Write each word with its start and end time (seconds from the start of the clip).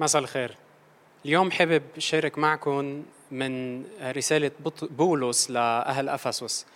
مساء 0.00 0.22
الخير. 0.22 0.54
اليوم 1.24 1.50
حابب 1.50 1.82
شارك 1.98 2.38
معكم 2.38 3.02
من 3.30 3.84
رسالة 4.02 4.50
بولس 4.82 5.50
لأهل 5.50 6.08
أفسس. 6.08 6.66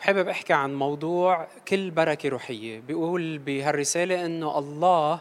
حابب 0.00 0.28
أحكي 0.28 0.52
عن 0.52 0.74
موضوع 0.74 1.46
كل 1.68 1.90
بركة 1.90 2.28
روحية. 2.28 2.80
بيقول 2.80 3.38
بهالرسالة 3.38 4.26
أنه 4.26 4.58
الله 4.58 5.20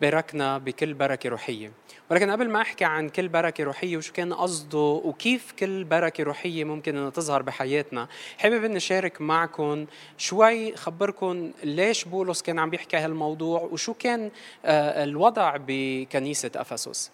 باركنا 0.00 0.58
بكل 0.58 0.94
بركة 0.94 1.28
روحية. 1.28 1.72
ولكن 2.10 2.30
قبل 2.30 2.48
ما 2.48 2.60
أحكي 2.60 2.84
عن 2.84 3.08
كل 3.08 3.28
بركة 3.28 3.64
روحية 3.64 3.96
وشو 3.96 4.12
كان 4.12 4.32
قصده 4.32 4.78
وكيف 4.78 5.52
كل 5.52 5.84
بركة 5.84 6.24
روحية 6.24 6.64
ممكن 6.64 6.96
أنها 6.96 7.10
تظهر 7.10 7.42
بحياتنا 7.42 8.08
حابب 8.38 8.64
أني 8.64 8.76
أشارك 8.76 9.20
معكم 9.20 9.86
شوي 10.18 10.76
خبركم 10.76 11.52
ليش 11.64 12.04
بولس 12.04 12.42
كان 12.42 12.58
عم 12.58 12.70
بيحكي 12.70 12.96
هالموضوع 12.96 13.60
وشو 13.60 13.94
كان 13.94 14.30
آه، 14.64 15.04
الوضع 15.04 15.56
بكنيسة 15.66 16.50
أفسس. 16.56 17.10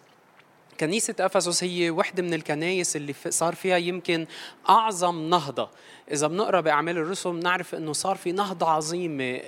كنيسة 0.81 1.15
أفسس 1.21 1.65
هي 1.65 1.91
وحدة 1.91 2.23
من 2.23 2.35
الكنايس 2.35 2.97
اللي 2.97 3.15
صار 3.29 3.55
فيها 3.55 3.77
يمكن 3.77 4.27
أعظم 4.69 5.31
نهضة. 5.31 5.71
إذا 6.11 6.27
بنقرأ 6.27 6.61
بأعمال 6.61 6.99
الرسل 6.99 7.33
بنعرف 7.33 7.75
أنه 7.75 7.93
صار 7.93 8.17
في 8.17 8.33
نهضة 8.33 8.69
عظيمة 8.71 9.41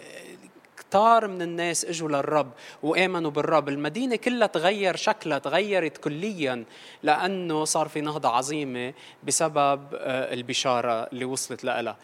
كتار 0.88 1.28
من 1.28 1.42
الناس 1.42 1.84
إجوا 1.84 2.08
للرب 2.08 2.50
وآمنوا 2.82 3.30
بالرب. 3.30 3.68
المدينة 3.68 4.16
كلها 4.16 4.46
تغير 4.46 4.96
شكلها 4.96 5.38
تغيرت 5.38 5.96
كليا 5.96 6.64
لأنه 7.02 7.64
صار 7.64 7.88
في 7.88 8.00
نهضة 8.00 8.28
عظيمة 8.28 8.94
بسبب 9.24 9.82
آه، 9.94 10.34
البشارة 10.34 11.08
اللي 11.12 11.24
وصلت 11.24 11.64
لها 11.64 11.96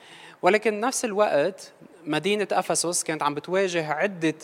ولكن 0.42 0.80
نفس 0.80 1.05
الوقت 1.05 1.73
مدينة 2.06 2.48
أفسس 2.52 3.05
كانت 3.05 3.23
عم 3.23 3.34
بتواجه 3.34 3.92
عدة 3.92 4.34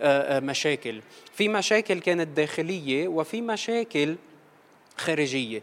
آه، 0.00 0.36
آه، 0.36 0.40
مشاكل. 0.40 1.00
في 1.34 1.48
مشاكل 1.48 2.00
كانت 2.00 2.28
داخلية 2.36 3.08
وفي 3.08 3.40
مشاكل 3.40 4.16
خارجية. 4.96 5.62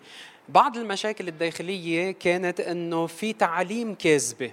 بعض 0.50 0.78
المشاكل 0.78 1.28
الداخلية 1.28 2.12
كانت 2.12 2.60
إنه 2.60 3.08
في 3.08 3.34
تعاليم 3.34 3.96
كاذبة. 3.96 4.52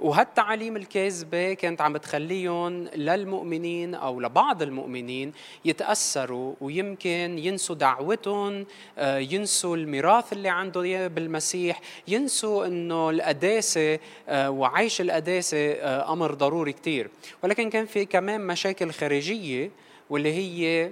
وهالتعاليم 0.00 0.76
الكاذبة 0.76 1.54
كانت 1.54 1.80
عم 1.80 1.92
بتخليهم 1.92 2.84
للمؤمنين 2.84 3.94
أو 3.94 4.20
لبعض 4.20 4.62
المؤمنين 4.62 5.32
يتأثروا 5.64 6.54
ويمكن 6.60 7.38
ينسوا 7.38 7.74
دعوتهم 7.74 8.66
آه، 8.98 9.18
ينسوا 9.18 9.76
الميراث 9.76 10.32
اللي 10.32 10.48
عنده 10.48 10.82
إياه 10.82 11.06
بالمسيح 11.08 11.80
ينسوا 12.08 12.66
أنه 12.66 13.10
القداسة 13.10 13.98
آه، 14.28 14.50
وعيش 14.50 15.00
القداسة 15.00 15.70
آه، 15.72 16.12
أمر 16.12 16.34
ضروري 16.34 16.72
كتير. 16.72 17.10
ولكن 17.42 17.70
كان 17.70 17.86
في 17.86 18.04
كمان 18.04 18.46
مشاكل 18.46 18.92
خارجية 18.92 19.70
واللي 20.10 20.32
هي 20.32 20.90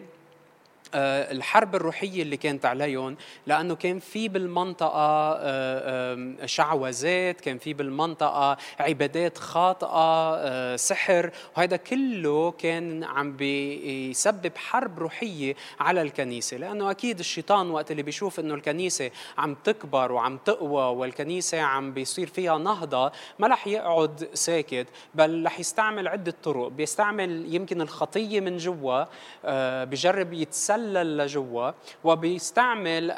الحرب 0.97 1.75
الروحية 1.75 2.23
اللي 2.23 2.37
كانت 2.37 2.67
عليهم 2.67 3.17
لأنه 3.47 3.75
كان 3.75 3.99
في 3.99 4.29
بالمنطقة 4.29 5.37
آه، 5.41 6.47
شعوذات 6.47 7.41
كان 7.41 7.59
في 7.59 7.75
بالمنطقة 7.75 8.57
عبادات 8.81 9.39
خاطئة 9.39 9.89
آه، 10.37 10.77
سحر. 10.77 11.31
وهذا 11.57 11.77
كله 11.77 12.51
كان 12.51 13.05
عم 13.05 13.37
بيسبب 13.37 14.53
حرب 14.57 14.99
روحية 14.99 15.57
على 15.81 16.03
الكنيسة. 16.03 16.57
لأنه 16.57 16.91
أكيد 16.91 17.19
الشيطان 17.19 17.71
وقت 17.71 17.91
اللي 17.91 18.03
بيشوف 18.03 18.41
إنه 18.41 18.55
الكنيسة 18.55 19.11
عم 19.39 19.57
تكبر 19.65 20.13
وعم 20.13 20.39
تقوى 20.45 20.97
والكنيسة 20.97 21.61
عم 21.61 21.93
بيصير 21.93 22.27
فيها 22.27 22.59
نهضة 22.59 23.13
ما 23.39 23.49
رح 23.49 23.67
يقعد 23.67 24.29
ساكت 24.35 24.87
بل 25.15 25.47
رح 25.47 25.61
يستعمل 25.61 26.09
عدة 26.09 26.35
طرق. 26.43 26.69
بيستعمل 26.69 27.55
يمكن 27.55 27.81
الخطية 27.81 28.41
من 28.41 28.57
جوا 28.57 29.05
بجرب 29.85 30.33
يتسلل 30.33 30.86
بيتسلل 30.87 31.17
لجوا 31.17 31.71
وبيستعمل 32.05 33.11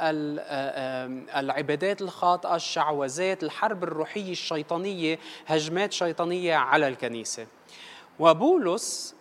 العبادات 1.37 2.03
الخاطئة 2.03 2.55
الشعوذات 2.55 3.43
الحرب 3.43 3.85
الروحية 3.85 4.33
الشيطانية 4.33 5.19
هجمات 5.47 5.93
شيطانية 5.93 6.55
على 6.55 6.89
الكنيسة. 6.89 7.47
وبولس 8.19 9.15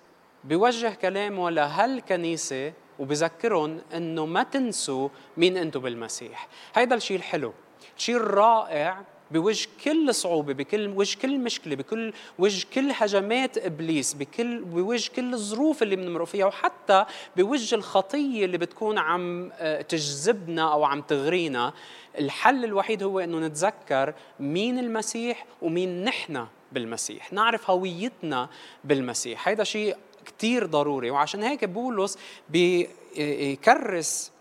بيوجه 0.43 0.93
كلامه 0.93 1.49
لهالكنيسة 1.49 2.73
وبذكرهم 2.99 3.81
إنه 3.93 4.25
ما 4.25 4.43
تنسوا 4.43 5.09
مين 5.37 5.57
أنتم 5.57 5.79
بالمسيح. 5.79 6.47
هيدا 6.75 6.95
الشيء 6.95 7.17
الحلو. 7.17 7.53
الشيء 7.97 8.15
الرائع 8.15 9.01
بوجه 9.31 9.67
كل 9.83 10.15
صعوبة 10.15 10.53
بكل 10.53 10.87
وجه 10.87 11.17
كل 11.21 11.39
مشكلة 11.39 11.75
بكل 11.75 12.13
وجه 12.39 12.65
كل 12.75 12.91
هجمات 12.93 13.57
إبليس 13.57 14.13
بكل 14.13 14.63
بوجه 14.63 15.11
كل 15.15 15.33
الظروف 15.33 15.83
اللي 15.83 15.95
بنمرق 15.95 16.25
فيها 16.25 16.45
وحتى 16.45 17.05
بوجه 17.37 17.75
الخطية 17.75 18.45
اللي 18.45 18.57
بتكون 18.57 18.97
عم 18.97 19.51
آه، 19.53 19.81
تجذبنا 19.81 20.73
أو 20.73 20.83
عم 20.83 21.01
تغرينا 21.01 21.73
الحل 22.19 22.63
الوحيد 22.63 23.03
هو 23.03 23.19
إنه 23.19 23.39
نتذكر 23.39 24.13
مين 24.39 24.79
المسيح 24.79 25.45
ومين 25.61 26.03
نحن 26.03 26.47
بالمسيح 26.71 27.33
نعرف 27.33 27.69
هويتنا 27.69 28.49
بالمسيح. 28.83 29.47
هذا 29.47 29.63
شيء 29.63 29.97
كثير 30.25 30.65
ضروري 30.65 31.09
وعشان 31.09 31.43
هيك 31.43 31.65
بولس 31.65 32.17
بيكرس 32.49 34.31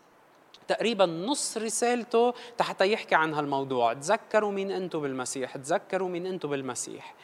تقريبا 0.69 1.07
نص 1.07 1.57
رسالته 1.57 2.35
حتى 2.61 2.93
يحكي 2.93 3.15
عن 3.15 3.35
هالموضوع. 3.35 3.93
تذكروا 3.93 4.53
مين 4.53 4.71
أنتم 4.71 5.01
بالمسيح 5.01 5.57
تذكروا 5.57 6.09
مين 6.09 6.27
أنتم 6.27 6.51
بالمسيح. 6.51 7.15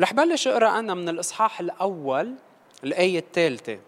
رح 0.00 0.12
بلش 0.12 0.48
أقرأ 0.48 0.78
أنا 0.78 0.94
من 0.94 1.08
الإصحاح 1.08 1.60
الأول 1.60 2.34
الآية 2.84 3.18
الثالثة. 3.18 3.78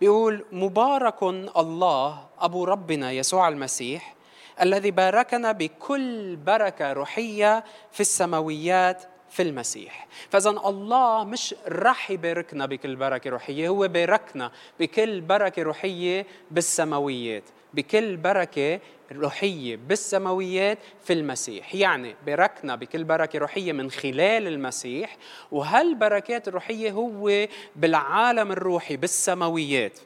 بيقول 0.00 0.44
مبارك 0.52 1.22
الله 1.56 2.26
أبو 2.38 2.64
ربنا 2.64 3.12
يسوع 3.12 3.48
المسيح 3.48 4.16
الذي 4.62 4.90
باركنا 4.90 5.52
بكل 5.52 6.36
بركة 6.36 6.92
روحية 6.92 7.64
في 7.92 8.00
السماويات 8.00 9.04
في 9.30 9.42
المسيح. 9.42 10.06
فاذا 10.30 10.50
الله 10.50 11.24
مش 11.24 11.54
رح 11.68 12.10
يباركنا 12.10 12.66
بكل 12.66 12.96
بركة 12.96 13.30
روحية 13.30 13.68
هو 13.68 13.88
باركنا 13.88 14.52
بكل 14.80 15.20
بركة 15.20 15.62
روحية 15.62 16.26
بالسماويات. 16.50 17.44
بكل 17.76 18.16
بركة 18.16 18.80
روحية 19.12 19.76
بالسماويات 19.76 20.78
في 21.04 21.12
المسيح. 21.12 21.74
يعني 21.74 22.14
باركنا 22.26 22.76
بكل 22.76 23.04
بركة 23.04 23.38
روحية 23.38 23.72
من 23.72 23.90
خلال 23.90 24.46
المسيح 24.46 25.16
وهالبركات 25.52 26.48
الروحية 26.48 26.90
هو 26.90 27.46
بالعالم 27.76 28.52
الروحي 28.52 28.96
بالسماويات. 28.96 29.98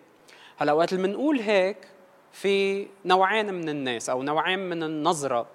هلا 0.58 0.72
وقت 0.72 0.92
اللي 0.92 1.08
بنقول 1.08 1.41
هيك 1.41 1.76
في 2.32 2.86
نوعين 3.04 3.54
من 3.54 3.69
الناس 3.69 4.10
أو 4.10 4.22
نوعين 4.22 4.58
من 4.58 4.82
النظرة 4.82 5.47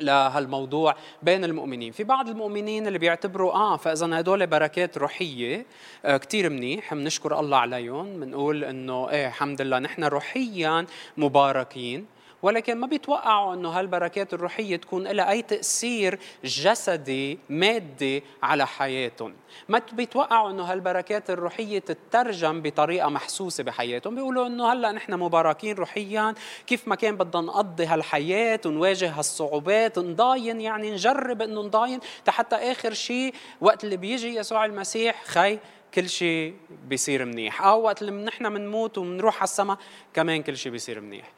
لهالموضوع 0.00 0.94
بين 1.22 1.44
المؤمنين. 1.44 1.92
في 1.92 2.04
بعض 2.04 2.28
المؤمنين 2.28 2.86
اللي 2.86 2.98
بيعتبروا 2.98 3.52
آه 3.52 3.76
فإذا 3.76 4.20
هدول 4.20 4.46
بركات 4.46 4.98
روحية 4.98 5.66
آه 6.04 6.16
كثير 6.16 6.50
منيح 6.50 6.94
بنشكر 6.94 7.40
الله 7.40 7.56
عليهم 7.56 8.20
بنقول 8.20 8.64
إنه 8.64 9.10
إيه 9.10 9.26
الحمد 9.26 9.62
لله 9.62 9.78
نحن 9.78 10.04
روحيا 10.04 10.86
مباركين. 11.16 12.06
ولكن 12.42 12.78
ما 12.78 12.86
بيتوقعوا 12.86 13.54
إنه 13.54 13.68
هالبركات 13.68 14.34
الروحية 14.34 14.76
تكون 14.76 15.08
لها 15.08 15.30
أي 15.30 15.42
تأثير 15.42 16.18
جسدي 16.44 17.38
مادي 17.48 18.22
على 18.42 18.66
حياتهم. 18.66 19.34
ما 19.68 19.82
بيتوقعوا 19.92 20.50
إنه 20.50 20.62
هالبركات 20.62 21.30
الروحية 21.30 21.78
تترجم 21.78 22.62
بطريقة 22.62 23.08
محسوسة 23.08 23.64
بحياتهم. 23.64 24.14
بيقولوا 24.14 24.46
إنه 24.46 24.72
هلأ 24.72 24.92
نحن 24.92 25.14
مباركين 25.14 25.76
روحيا 25.76 26.34
كيف 26.66 26.88
ما 26.88 26.94
كان 26.94 27.16
بدنا 27.16 27.42
نقضي 27.42 27.86
هالحياة 27.86 28.60
ونواجه 28.66 29.10
هالصعوبات 29.10 29.98
نضاين 29.98 30.60
يعني 30.60 30.90
نجرب 30.90 31.42
إنه 31.42 31.62
نضاين. 31.62 32.00
حتى 32.28 32.56
آخر 32.56 32.92
شيء 32.92 33.34
وقت 33.60 33.84
اللي 33.84 33.96
بيجي 33.96 34.34
يسوع 34.34 34.64
المسيح 34.64 35.24
خي 35.24 35.58
كل 35.94 36.08
شيء 36.08 36.54
بيصير 36.88 37.24
منيح. 37.24 37.62
أو 37.62 37.82
وقت 37.82 38.02
اللي 38.02 38.24
نحن 38.24 38.54
بنموت 38.54 38.98
وبنروح 38.98 39.36
على 39.36 39.44
السماء 39.44 39.78
كمان 40.14 40.42
كل 40.42 40.56
شيء 40.56 40.72
بيصير 40.72 41.00
منيح. 41.00 41.32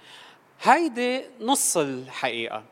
هيدي 0.63 1.23
نص 1.41 1.77
الحقيقة. 1.77 2.63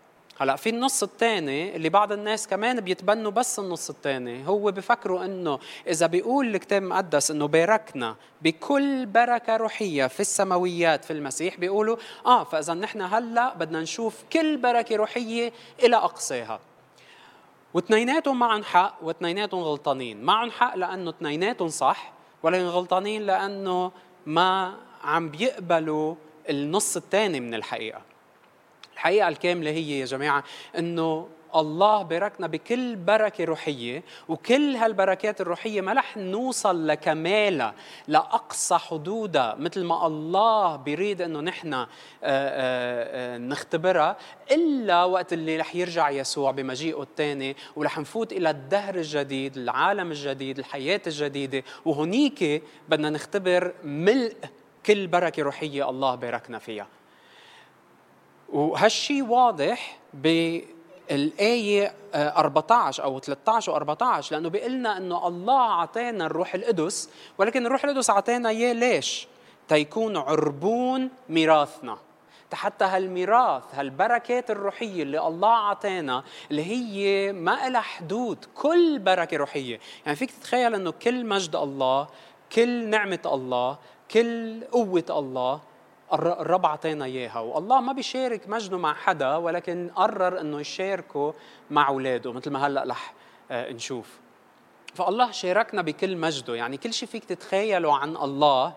هلا 0.40 0.56
في 0.56 0.68
النص 0.68 1.02
الثاني 1.02 1.76
اللي 1.76 1.88
بعض 1.88 2.12
الناس 2.12 2.48
كمان 2.48 2.80
بيتبنوا 2.80 3.30
بس 3.30 3.58
النص 3.58 3.90
الثاني 3.90 4.48
هو 4.48 4.70
بفكروا 4.72 5.24
إنه 5.24 5.58
إذا 5.86 6.06
بيقول 6.06 6.54
الكتاب 6.54 6.82
المقدس 6.82 7.30
إنه 7.30 7.46
باركنا 7.48 8.16
بكل 8.42 9.06
بركة 9.06 9.56
روحية 9.56 10.06
في 10.06 10.20
السماويات 10.20 11.04
في 11.04 11.12
المسيح 11.12 11.56
بيقولوا 11.56 11.96
آه 12.26 12.44
فإذا 12.44 12.74
نحن 12.74 13.00
هلأ 13.00 13.54
بدنا 13.54 13.80
نشوف 13.80 14.24
كل 14.32 14.56
بركة 14.56 14.96
روحية 14.96 15.52
إلى 15.82 15.96
اقصاها 15.96 16.60
واثنيناتهم 17.74 18.38
معهم 18.38 18.64
حق 18.64 18.98
واثنيناتهم 19.02 19.60
غلطانين. 19.60 20.22
معهم 20.22 20.50
حق 20.50 20.76
لأنه 20.76 21.10
اثنيناتهم 21.10 21.68
صح 21.68 22.12
ولكن 22.42 22.64
غلطانين 22.64 23.22
لأنه 23.22 23.92
ما 24.26 24.74
عم 25.04 25.28
بيقبلوا 25.28 26.14
النص 26.50 26.96
الثاني 26.96 27.40
من 27.40 27.54
الحقيقة. 27.54 28.02
الحقيقة 28.94 29.28
الكاملة 29.28 29.70
هي 29.70 30.00
يا 30.00 30.04
جماعة 30.04 30.44
إنه 30.78 31.28
الله 31.54 32.02
باركنا 32.02 32.46
بكل 32.46 32.96
بركة 32.96 33.44
روحية 33.44 34.02
وكل 34.28 34.76
هالبركات 34.76 35.40
الروحية 35.40 35.80
ما 35.80 35.92
رح 35.92 36.16
نوصل 36.16 36.86
لكمالها 36.86 37.74
لأقصى 38.08 38.78
حدودها 38.78 39.54
مثل 39.54 39.84
ما 39.84 40.06
الله 40.06 40.76
بيريد 40.76 41.22
أنه 41.22 41.40
نحن 41.40 41.74
آه، 41.74 41.86
آه، 42.24 43.34
آه، 43.34 43.38
نختبرها 43.38 44.16
إلا 44.50 45.04
وقت 45.04 45.32
اللي 45.32 45.56
رح 45.56 45.74
يرجع 45.74 46.10
يسوع 46.10 46.50
بمجيئه 46.50 47.02
الثاني 47.02 47.56
ورح 47.76 47.98
نفوت 47.98 48.32
إلى 48.32 48.50
الدهر 48.50 48.94
الجديد 48.94 49.56
العالم 49.56 50.10
الجديد 50.10 50.58
الحياة 50.58 51.00
الجديدة 51.06 51.62
وهنيك 51.84 52.62
بدنا 52.88 53.10
نختبر 53.10 53.74
ملء 53.84 54.36
كل 54.88 55.06
بركة 55.06 55.42
روحية 55.42 55.90
الله 55.90 56.14
باركنا 56.14 56.58
فيها. 56.58 56.86
وهالشي 58.48 59.22
واضح 59.22 59.98
بالآية 60.14 61.94
14 62.14 63.04
أو 63.04 63.18
13 63.18 63.96
و14 63.96 64.32
لأنه 64.32 64.48
بيقول 64.48 64.72
لنا 64.72 64.96
أنه 64.96 65.26
الله 65.28 65.60
أعطانا 65.60 66.26
الروح 66.26 66.54
القدس 66.54 67.10
ولكن 67.38 67.66
الروح 67.66 67.84
القدس 67.84 68.10
أعطانا 68.10 68.48
إياه 68.48 68.72
ليش؟ 68.72 69.28
تيكون 69.68 70.16
عربون 70.16 71.10
ميراثنا. 71.28 71.98
حتى 72.52 72.84
هالميراث 72.84 73.62
هالبركات 73.72 74.50
الروحية 74.50 75.02
اللي 75.02 75.26
الله 75.26 75.48
أعطانا 75.48 76.24
اللي 76.50 76.64
هي 76.64 77.32
ما 77.32 77.68
لها 77.68 77.80
حدود 77.80 78.44
كل 78.54 78.98
بركة 78.98 79.36
روحية. 79.36 79.80
يعني 80.06 80.16
فيك 80.16 80.30
تتخيل 80.30 80.74
أنه 80.74 80.90
كل 80.90 81.26
مجد 81.26 81.56
الله 81.56 82.06
كل 82.52 82.88
نعمة 82.88 83.18
الله 83.26 83.78
كل 84.10 84.64
قوة 84.64 85.04
الله 85.10 85.60
الرب 86.12 86.64
اعطانا 86.64 87.04
إياها 87.04 87.40
والله 87.40 87.80
ما 87.80 87.92
بيشارك 87.92 88.48
مجده 88.48 88.78
مع 88.78 88.94
حدا 88.94 89.36
ولكن 89.36 89.90
قرر 89.94 90.40
إنه 90.40 90.60
يشاركه 90.60 91.34
مع 91.70 91.88
أولاده 91.88 92.32
مثل 92.32 92.50
ما 92.50 92.66
هلأ 92.66 92.84
رح 92.88 93.14
آه، 93.50 93.72
نشوف. 93.72 94.18
فالله 94.94 95.30
شاركنا 95.30 95.82
بكل 95.82 96.16
مجده 96.16 96.54
يعني 96.54 96.76
كل 96.76 96.92
شيء 96.92 97.08
فيك 97.08 97.24
تتخيله 97.24 97.96
عن 97.96 98.16
الله 98.16 98.74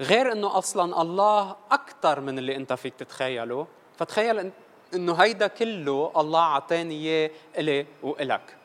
غير 0.00 0.32
إنه 0.32 0.58
أصلا 0.58 1.02
الله 1.02 1.56
أكثر 1.70 2.20
من 2.20 2.38
اللي 2.38 2.56
أنت 2.56 2.72
فيك 2.72 2.94
تتخيله. 2.94 3.66
فتخيل 3.96 4.50
إنه 4.94 5.14
هيدا 5.14 5.46
كله 5.46 6.12
الله 6.16 6.40
اعطاني 6.40 6.94
إياه 6.94 7.30
إلي 7.58 7.86
وإلك. 8.02 8.56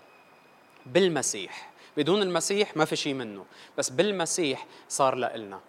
بالمسيح. 0.85 1.71
بدون 1.97 2.21
المسيح 2.21 2.77
ما 2.77 2.85
في 2.85 2.95
شيء 2.95 3.13
منه 3.13 3.45
بس 3.77 3.89
بالمسيح 3.89 4.65
صار 4.89 5.15
لنا 5.15 5.59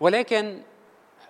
ولكن 0.00 0.62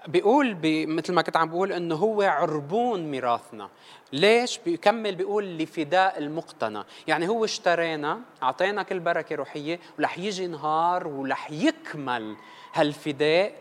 بيقول 0.08 0.54
بي 0.54 0.86
مثل 0.86 1.12
ما 1.12 1.22
كنت 1.22 1.36
عم 1.36 1.48
بقول 1.48 1.72
إنه 1.72 1.94
هو 1.94 2.22
عربون 2.22 3.10
ميراثنا. 3.10 3.68
ليش؟ 4.12 4.58
بيكمل 4.58 5.14
بيقول 5.14 5.58
لفداء 5.58 6.18
المقتنى 6.18 6.82
يعني 7.06 7.28
هو 7.28 7.44
اشترينا 7.44 8.20
أعطينا 8.42 8.82
كل 8.82 9.00
بركة 9.00 9.36
روحية 9.36 9.80
ورح 9.98 10.18
يجي 10.18 10.46
نهار 10.46 11.08
ورح 11.08 11.50
يكمل 11.50 12.36
هالفداء 12.72 13.52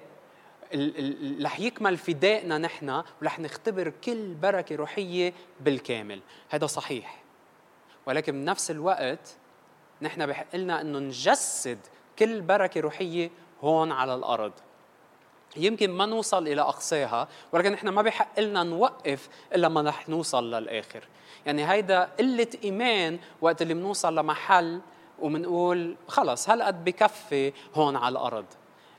رح 1.42 1.60
يكمل 1.60 1.98
فدائنا 1.98 2.58
نحن 2.58 3.04
ورح 3.22 3.40
نختبر 3.40 3.94
كل 4.04 4.34
بركة 4.34 4.76
روحية 4.76 5.34
بالكامل. 5.60 6.22
هذا 6.50 6.66
صحيح. 6.66 7.24
ولكن 8.06 8.32
بنفس 8.32 8.72
الوقت 8.72 9.36
نحن 10.02 10.26
بحق 10.26 10.56
لنا 10.56 10.82
إنه 10.82 11.00
نجسد 11.00 11.80
كل 12.20 12.42
بركة 12.42 12.82
روحية 12.82 13.32
هون 13.62 13.92
على 13.92 14.16
الأرض. 14.16 14.54
يمكن 15.58 15.92
ما 15.92 16.06
نوصل 16.06 16.48
إلى 16.48 16.62
أقصاها 16.62 17.28
ولكن 17.52 17.74
إحنا 17.74 17.92
ما 17.92 18.02
بحق 18.02 18.40
لنا 18.40 18.64
نوقف 18.64 19.30
إلا 19.56 19.70
ما 19.70 19.82
رح 19.82 20.10
نوصل 20.10 20.54
للآخر. 20.54 21.04
يعني 21.46 21.72
هيدا 21.72 22.10
قلة 22.20 22.48
إيمان 22.64 23.20
وقت 23.42 23.62
اللي 23.62 23.74
بنوصل 23.74 24.16
لمحل 24.16 24.82
وبنقول 25.20 25.96
خلص 26.08 26.50
هالقد 26.50 26.84
بكفي 26.86 27.54
هون 27.76 27.96
على 27.96 28.12
الأرض. 28.12 28.46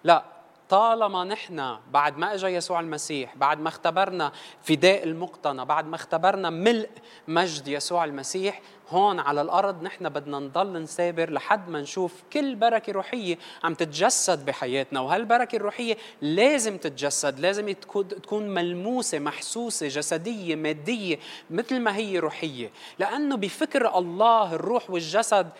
لا 0.05 0.25
طالما 0.69 1.25
نحن 1.25 1.77
بعد 1.91 2.19
ما 2.19 2.35
اجى 2.35 2.47
يسوع 2.47 2.81
المسيح 2.81 3.37
بعد 3.37 3.61
ما 3.61 3.69
اختبرنا 3.69 4.33
فداء 4.63 5.05
المقتنى 5.05 5.65
بعد 5.65 5.87
ما 5.87 5.97
اختبرنا 5.97 6.51
ملء 6.51 6.91
مجد 7.29 7.69
يسوع 7.69 8.05
المسيح 8.05 8.61
هون 8.91 9.21
على 9.21 9.41
الأرض 9.41 9.83
نحن 9.83 10.09
بدنا 10.09 10.39
نضل 10.39 10.83
نسابر 10.83 11.31
لحد 11.31 11.69
ما 11.69 11.81
نشوف 11.81 12.23
كل 12.33 12.55
بركة 12.55 12.93
روحية 12.93 13.39
عم 13.65 13.75
تتجسد 13.75 14.47
بحياتنا. 14.47 15.01
وهالبركه 15.01 15.57
الروحية 15.57 15.97
لازم 16.23 16.77
تتجسد 16.77 17.41
لازم 17.41 17.73
تكون 18.23 18.49
ملموسة 18.49 19.19
محسوسة 19.19 19.89
جسدية 19.89 20.57
مادية 20.57 21.19
مثل 21.51 21.81
ما 21.81 21.97
هي 21.97 22.19
روحية. 22.19 22.71
لأنه 22.99 23.37
بفكر 23.37 23.99
الله 23.99 24.55
الروح 24.55 24.91
والجسد 24.91 25.51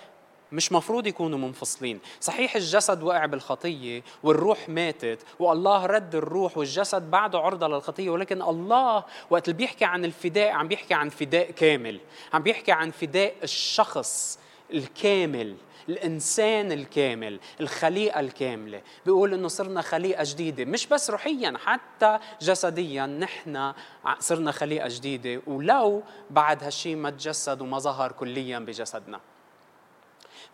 مش 0.53 0.73
مفروض 0.73 1.07
يكونوا 1.07 1.39
منفصلين. 1.39 2.01
صحيح 2.21 2.57
الجسد 2.57 3.03
وقع 3.03 3.27
بالخطية 3.27 4.03
والروح 4.23 4.69
ماتت 4.69 5.19
والله 5.39 5.87
رد 5.87 6.15
الروح 6.15 6.59
والجسد 6.59 7.11
بعده 7.11 7.39
عرضة 7.39 7.69
للخطية 7.69 8.11
ولكن 8.11 8.43
الله 8.43 9.05
وقت 9.31 9.49
اللي 9.49 9.59
بيحكي 9.59 9.85
عن 9.85 10.05
الفداء 10.05 10.51
عم 10.53 10.69
بيحكي 10.69 10.95
عن 10.95 11.09
فداء 11.09 11.51
كامل 11.51 12.01
عم 12.33 12.43
بيحكي 12.43 12.73
عن 12.73 12.91
فداء 12.91 13.35
الشخص 13.43 14.39
الكامل 14.73 15.57
الإنسان 15.89 16.73
الكامل 16.73 17.41
الخليقة 17.61 18.21
الكاملة. 18.21 18.83
بيقول 19.07 19.35
إنه 19.35 19.49
صرنا 19.49 19.83
خليقة 19.83 20.25
جديدة 20.27 20.65
مش 20.65 20.87
بس 20.87 21.11
روحيا 21.11 21.55
حتى 21.65 22.19
جسديا 22.43 23.07
نحن 23.07 23.73
صرنا 24.19 24.53
خليقة 24.53 24.89
جديدة. 24.89 25.43
ولو 25.47 26.03
بعد 26.31 26.65
هالشيء 26.65 26.97
ما 26.97 27.11
تجسد 27.11 27.61
وما 27.61 27.79
ظهر 27.79 28.13
كليا 28.13 28.59
بجسدنا. 28.59 29.21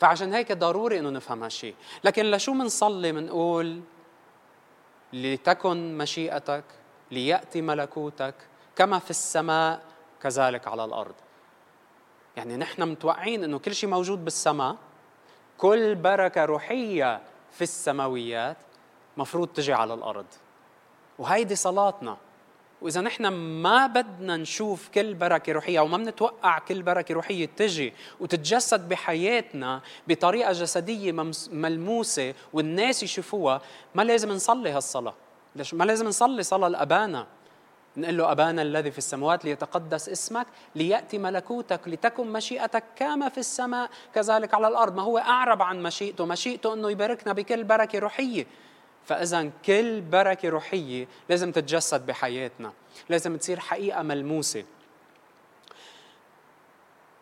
فعشان 0.01 0.35
هيك 0.35 0.53
ضروري 0.53 0.99
إنه 0.99 1.11
نفهم 1.11 1.43
هالشيء 1.43 1.75
لكن 2.05 2.31
لشو 2.31 2.53
منصلي 2.53 3.13
منقول؟ 3.13 3.81
لتكن 5.13 5.99
مشيئتك 5.99 6.65
ليأتي 7.11 7.63
ملكوتك 7.63 8.35
كما 8.77 8.99
في 8.99 9.11
السماء 9.11 9.83
كذلك 10.23 10.69
على 10.69 10.85
الأرض. 10.85 11.15
يعني 12.37 12.57
نحن 12.57 12.83
متوقعين 12.83 13.45
إنه 13.45 13.59
كل 13.59 13.75
شيء 13.75 13.91
موجود 13.91 14.25
بالسماء 14.25 14.77
كل 15.59 15.95
بركة 15.95 16.45
روحية 16.45 17.21
في 17.53 17.63
السماويات 17.63 18.57
مفروض 19.17 19.49
تجي 19.49 19.73
على 19.73 19.95
الأرض. 19.95 20.27
وهيدي 21.19 21.57
صلاتنا. 21.57 22.17
وإذا 22.83 23.01
نحن 23.01 23.27
ما 23.63 23.87
بدنا 23.87 24.37
نشوف 24.37 24.89
كل 24.89 25.15
بركة 25.15 25.53
روحية 25.53 25.79
أو 25.79 25.87
ما 25.87 25.97
بنتوقع 25.97 26.59
كل 26.59 26.83
بركة 26.83 27.15
روحية 27.15 27.49
تجي 27.57 27.93
وتتجسد 28.21 28.89
بحياتنا 28.89 29.81
بطريقة 30.09 30.53
جسدية 30.53 31.13
ملموسة 31.53 32.35
والناس 32.53 33.03
يشوفوها 33.03 33.61
ما 33.95 34.03
لازم 34.03 34.33
نصلي 34.33 34.71
هالصلاة. 34.71 35.15
ليش؟ 35.57 35.75
ما 35.75 35.85
لازم 35.85 36.07
نصلي 36.07 36.43
صلاة 36.43 36.69
لأبانا. 36.69 37.27
نقول 37.97 38.19
له 38.19 38.33
أبانا 38.33 38.63
الذي 38.63 38.91
في 38.91 38.99
السماوات 38.99 39.45
ليتقدس 39.45 40.09
اسمك 40.09 40.47
ليأتي 40.75 41.19
ملكوتك 41.19 41.81
لتكن 41.87 42.33
مشيئتك 42.33 42.85
كما 42.97 43.29
في 43.29 43.39
السماء 43.39 43.91
كذلك 44.15 44.55
على 44.55 44.69
الأرض. 44.69 44.97
ما 44.97 45.03
هو 45.03 45.19
أعرب 45.19 45.63
عن 45.63 45.83
مشيئته. 45.83 46.27
مشيئته 46.27 46.75
أنه 46.75 46.91
يباركنا 46.91 47.33
بكل 47.33 47.65
بركة 47.65 47.99
روحية. 47.99 48.47
فإذا 49.07 49.51
كل 49.65 50.01
بركة 50.01 50.49
روحية 50.49 51.09
لازم 51.29 51.53
تتجسد 51.53 52.07
بحياتنا 52.07 52.73
لازم 53.09 53.37
تصير 53.37 53.61
حقيقة 53.61 54.03
ملموسة. 54.03 54.65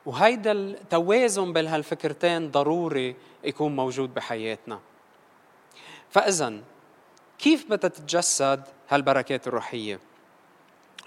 وهيدا 0.06 0.52
التوازن 0.52 1.52
بين 1.52 1.66
هالفكرتين 1.66 2.50
ضروري 2.50 3.16
يكون 3.44 3.76
موجود 3.76 4.14
بحياتنا. 4.14 4.80
فإذا 6.10 6.60
كيف 7.38 7.66
بدها 7.70 7.90
تتجسد 7.90 8.64
هالبركات 8.88 9.46
الروحية؟ 9.46 10.00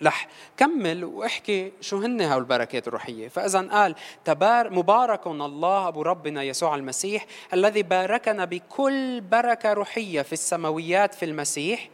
رح 0.04 0.28
كمل 0.58 1.06
واحكي 1.06 1.72
شو 1.82 1.98
هن 1.98 2.22
هول 2.22 2.42
البركات 2.42 2.88
الروحية. 2.88 3.28
فاذا 3.28 3.62
قال 3.62 3.96
تبار 4.26 4.70
مبارك 4.70 5.28
الله 5.28 5.88
أبو 5.88 6.02
ربنا 6.02 6.44
يسوع 6.44 6.76
المسيح 6.76 7.26
الذي 7.54 7.84
باركنا 7.84 8.46
بكل 8.46 9.22
بركة 9.22 9.74
روحية 9.74 10.22
في 10.22 10.34
السماويات 10.34 11.14
في 11.14 11.26
المسيح 11.26 11.90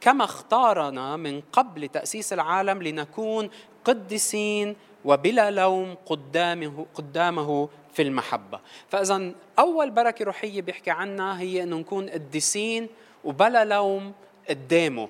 كما 0.00 0.24
اختارنا 0.24 1.16
من 1.16 1.40
قبل 1.52 1.88
تأسيس 1.88 2.32
العالم 2.32 2.82
لنكون 2.82 3.50
قدسين 3.84 4.76
وبلا 5.04 5.50
لوم 5.50 5.96
قدامه 6.06 6.86
قدامه 6.94 7.68
في 7.92 8.02
المحبة. 8.02 8.60
فاذا 8.88 9.32
أول 9.58 9.90
بركة 9.90 10.24
روحية 10.24 10.62
بيحكي 10.62 10.90
عنها 10.90 11.40
هي 11.40 11.62
إنه 11.62 11.76
نكون 11.76 12.08
قديسين 12.08 12.88
وبلا 13.24 13.64
لوم 13.64 14.12
قدامه. 14.48 15.08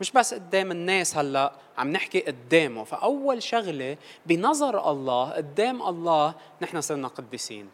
مش 0.00 0.12
بس 0.12 0.34
قدام 0.34 0.70
الناس 0.70 1.16
هلأ 1.16 1.52
عم 1.78 1.92
نحكي 1.92 2.20
قدامه. 2.20 2.84
فأول 2.84 3.42
شغلة 3.42 3.96
بنظر 4.26 4.90
الله 4.90 5.30
قدام 5.30 5.82
الله 5.82 6.34
نحن 6.62 6.80
صرنا 6.80 7.08
قديسين. 7.08 7.68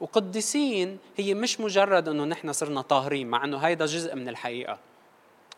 وقديسين 0.00 0.98
هي 1.16 1.34
مش 1.34 1.60
مجرد 1.60 2.08
إنه 2.08 2.24
نحن 2.24 2.52
صرنا 2.52 2.80
طاهرين 2.80 3.26
مع 3.26 3.44
إنه 3.44 3.58
هيدا 3.58 3.86
جزء 3.86 4.14
من 4.14 4.28
الحقيقة. 4.28 4.78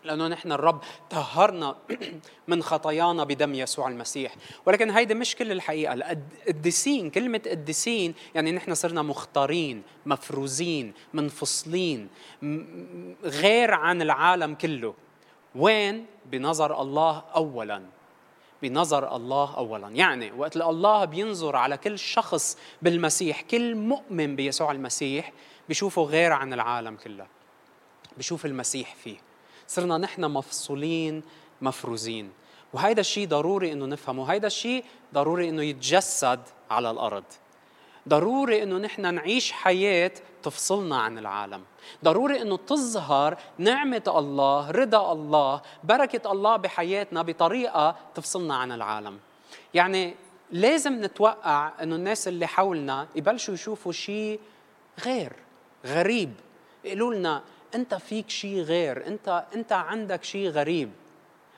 لأنه 0.04 0.28
نحن 0.28 0.52
الرب 0.52 0.80
طهرنا 1.10 1.76
من 2.48 2.62
خطايانا 2.62 3.24
بدم 3.24 3.54
يسوع 3.54 3.88
المسيح. 3.88 4.34
ولكن 4.66 4.90
هيدي 4.90 5.14
مش 5.14 5.36
كل 5.36 5.52
الحقيقة. 5.52 5.94
القديسين 5.94 7.10
كلمة 7.10 7.40
قديسين 7.46 8.14
يعني 8.34 8.52
نحن 8.52 8.74
صرنا 8.74 9.02
مختارين 9.02 9.82
مفروزين 10.06 10.92
منفصلين 11.14 12.08
غير 13.24 13.74
عن 13.74 14.02
العالم 14.02 14.54
كله. 14.54 14.94
وين؟ 15.54 16.06
بنظر 16.26 16.82
الله 16.82 17.23
أولا. 17.37 17.82
بنظر 18.62 19.16
الله 19.16 19.56
اولا. 19.56 19.88
يعني 19.88 20.32
وقت 20.32 20.56
الله 20.56 21.04
بينظر 21.04 21.56
على 21.56 21.76
كل 21.76 21.99
شخص 21.99 22.58
بالمسيح 22.82 23.40
كل 23.40 23.75
مؤمن 23.75 24.37
بيسوع 24.37 24.73
المسيح 24.73 25.32
بيشوفه 25.68 26.02
غير 26.02 26.32
عن 26.32 26.52
العالم 26.52 26.96
كله. 26.96 27.26
بشوف 28.16 28.46
المسيح 28.46 28.94
فيه. 28.94 29.16
صرنا 29.66 29.99
نحن 29.99 30.25
مفصولين 30.25 31.23
مفروزين. 31.61 32.32
وهيدا 32.73 33.00
الشيء 33.00 33.28
ضروري 33.28 33.73
إنه 33.73 33.87
نفهمه. 33.87 34.32
هيدا 34.32 34.46
الشيء 34.46 34.84
ضروري 35.14 35.49
إنه 35.49 35.62
يتجسد 35.62 36.40
على 36.70 36.90
الأرض. 36.90 37.25
ضروري 38.08 38.62
إنه 38.62 38.78
نحن 38.78 39.14
نعيش 39.14 39.52
حياة 39.52 40.12
تفصلنا 40.42 40.96
عن 40.96 41.18
العالم. 41.18 41.62
ضروري 42.04 42.42
إنه 42.42 42.56
تظهر 42.56 43.38
نعمة 43.58 44.02
الله 44.16 44.70
رضا 44.70 45.12
الله 45.12 45.62
بركة 45.84 46.32
الله 46.32 46.56
بحياتنا 46.56 47.23
بطريقة 47.23 47.96
تفصلنا 48.14 48.56
عن 48.56 48.73
العالم. 48.73 49.18
يعني 49.75 50.14
لازم 50.50 51.04
نتوقع 51.04 51.73
إنه 51.82 51.96
الناس 51.96 52.28
اللي 52.28 52.46
حولنا 52.46 53.06
يبلشوا 53.14 53.54
يشوفوا 53.54 53.92
شيء 53.92 54.40
غير 55.04 55.32
غريب. 55.87 56.32
يقولوا 56.84 57.14
لنا 57.14 57.42
أنت 57.75 57.94
فيك 57.94 58.30
شيء 58.30 58.61
غير 58.61 59.06
أنت 59.06 59.44
أنت 59.54 59.73
عندك 59.73 60.25
شيء 60.25 60.49
غريب. 60.49 60.90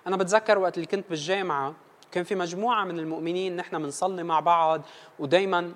أنا 0.06 0.16
بتذكر 0.16 0.58
وقت 0.58 0.76
اللي 0.76 0.86
كنت 0.86 1.04
بالجامعة 1.10 1.74
كان 2.12 2.24
في 2.24 2.34
مجموعة 2.34 2.84
من 2.84 2.98
المؤمنين 2.98 3.56
نحن 3.56 3.78
بنصلي 3.78 4.22
مع 4.22 4.40
بعض 4.40 4.82
ودائما 5.18 5.72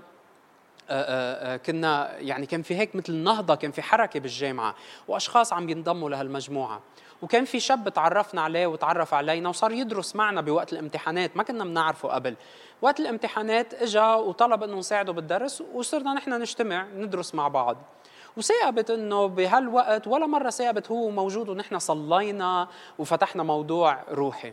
كنا 1.66 2.18
يعني 2.18 2.46
كان 2.46 2.62
في 2.62 2.76
هيك 2.76 2.96
مثل 2.96 3.12
نهضة 3.12 3.54
كان 3.54 3.70
في 3.70 3.82
حركة 3.82 4.20
بالجامعة 4.20 4.74
وأشخاص 5.08 5.52
عم 5.52 5.68
ينضموا 5.68 6.10
لهالمجموعة. 6.10 6.80
وكان 7.22 7.44
في 7.44 7.60
شاب 7.60 7.88
تعرفنا 7.88 8.42
عليه 8.42 8.66
وتعرف 8.66 9.14
علينا 9.14 9.48
وصار 9.48 9.72
يدرس 9.72 10.16
معنا 10.16 10.40
بوقت 10.40 10.72
الامتحانات 10.72 11.36
ما 11.36 11.42
كنا 11.42 11.64
بنعرفه 11.64 12.08
قبل. 12.08 12.36
وقت 12.82 13.00
الامتحانات 13.00 13.74
اجى 13.74 14.00
وطلب 14.00 14.62
إنه 14.62 14.78
نساعده 14.78 15.12
بالدرس 15.12 15.62
وصرنا 15.74 16.14
نحن 16.14 16.40
نجتمع 16.40 16.86
ندرس 16.96 17.34
مع 17.34 17.48
بعض. 17.48 17.76
وثاقبت 18.36 18.90
إنه 18.90 19.26
بهالوقت 19.26 20.06
ولا 20.06 20.26
مرة 20.26 20.50
ثاقبت 20.50 20.90
هو 20.90 21.10
موجود 21.10 21.48
ونحن 21.48 21.78
صلينا 21.78 22.68
وفتحنا 22.98 23.42
موضوع 23.42 23.98
روحي. 24.10 24.52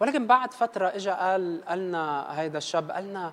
ولكن 0.00 0.26
بعد 0.26 0.52
فترة 0.52 0.88
اجى 0.88 1.10
قال 1.10 1.64
قالنا 1.68 2.26
هيدا 2.40 2.58
الشاب 2.58 2.90
قالنا 2.90 3.32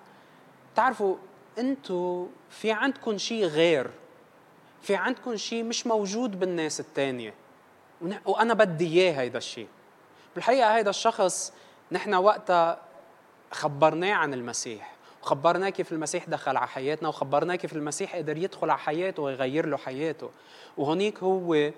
بتعرفوا 0.73 1.15
أنتوا 1.59 2.27
في 2.49 2.71
عندكم 2.71 3.17
شيء 3.17 3.45
غير 3.45 3.89
في 4.81 4.95
عندكم 4.95 5.35
شيء 5.35 5.63
مش 5.63 5.87
موجود 5.87 6.39
بالناس 6.39 6.79
الثانية 6.79 7.33
وأنا 8.25 8.53
بدي 8.53 9.01
إياه 9.01 9.21
هيدا 9.21 9.37
الشيء. 9.37 9.67
بالحقيقة 10.35 10.75
هيدا 10.75 10.89
الشخص 10.89 11.53
نحن 11.91 12.13
وقتها 12.13 12.81
خبرناه 13.51 14.13
عن 14.13 14.33
المسيح 14.33 14.95
وخبرناه 15.23 15.69
كيف 15.69 15.91
المسيح 15.91 16.29
دخل 16.29 16.57
على 16.57 16.67
حياتنا 16.67 17.09
وخبرناه 17.09 17.55
كيف 17.55 17.73
المسيح 17.73 18.15
قدر 18.15 18.37
يدخل 18.37 18.69
على 18.69 18.79
حياته 18.79 19.23
ويغير 19.23 19.65
له 19.65 19.77
حياته. 19.77 20.29
وهونيك 20.77 21.23
هو 21.23 21.71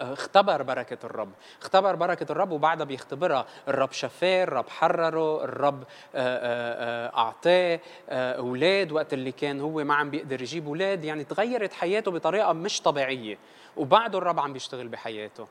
اختبر 0.00 0.62
بركة 0.62 0.98
الرب. 1.04 1.30
اختبر 1.60 1.94
بركة 1.94 2.32
الرب 2.32 2.50
وبعدها 2.50 2.84
بيختبرها. 2.84 3.46
الرب 3.68 3.92
شفاه 3.92 4.42
الرب 4.42 4.68
حرره 4.68 5.44
الرب 5.44 5.82
آه، 5.82 5.86
آه، 6.14 7.16
أعطاه 7.16 7.80
أولاد 8.10 8.92
وقت 8.92 9.12
اللي 9.12 9.32
كان 9.32 9.60
هو 9.60 9.84
ما 9.84 9.94
عم 9.94 10.10
بيقدر 10.10 10.42
يجيب 10.42 10.66
أولاد. 10.66 11.04
يعني 11.04 11.24
تغيرت 11.24 11.72
حياته 11.72 12.10
بطريقة 12.10 12.52
مش 12.52 12.82
طبيعية. 12.82 13.38
وبعده 13.76 14.18
الرب 14.18 14.40
عم 14.40 14.52
بيشتغل 14.52 14.88
بحياته. 14.88 15.46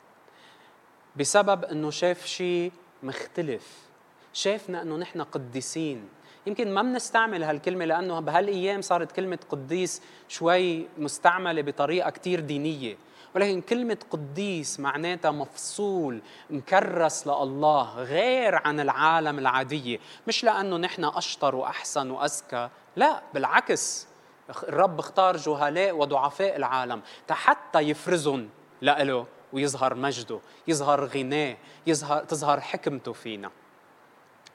بسبب 1.16 1.66
إنه 1.66 1.90
شاف 1.92 2.26
شيء 2.26 2.72
مختلف. 3.04 3.90
شافنا 4.34 4.82
إنه 4.82 4.96
نحن 4.98 5.22
قديسين. 5.22 6.10
يمكن 6.48 6.74
ما 6.74 6.82
بنستعمل 6.82 7.44
هالكلمة 7.44 7.86
لأنه 7.86 8.20
بهالأيام 8.20 8.82
صارت 8.82 9.12
كلمة 9.12 9.40
قديس 9.50 10.02
شوي 10.28 10.88
مستعملة 10.98 11.62
بطريقة 11.62 12.10
كثير 12.10 12.40
دينية. 12.40 12.96
ولكن 13.36 13.62
كلمة 13.62 13.98
قديس 14.12 14.80
معناتها 14.80 15.32
مفصول 15.32 16.22
مكرس 16.50 17.28
لله 17.28 17.96
غير 17.96 18.56
عن 18.56 18.80
العالم 18.80 19.40
العادية 19.40 20.00
مش 20.28 20.44
لأنه 20.44 20.78
نحن 20.78 21.06
أشطر 21.06 21.56
وأحسن 21.56 22.12
وأذكى 22.12 22.70
لا 22.96 23.22
بالعكس. 23.34 24.08
الرب 24.50 25.00
اختار 25.00 25.38
جهلاء 25.38 25.96
وضعفاء 25.96 26.56
العالم. 26.56 27.02
حتى 27.32 27.80
يفرزهم 27.80 28.50
لإله 28.82 29.26
ويظهر 29.54 29.96
مجده 29.96 30.40
يظهر 30.68 31.06
غناه 31.06 31.58
يظهر 31.88 32.24
تظهر 32.24 32.60
حكمته 32.60 33.14
فينا. 33.14 33.52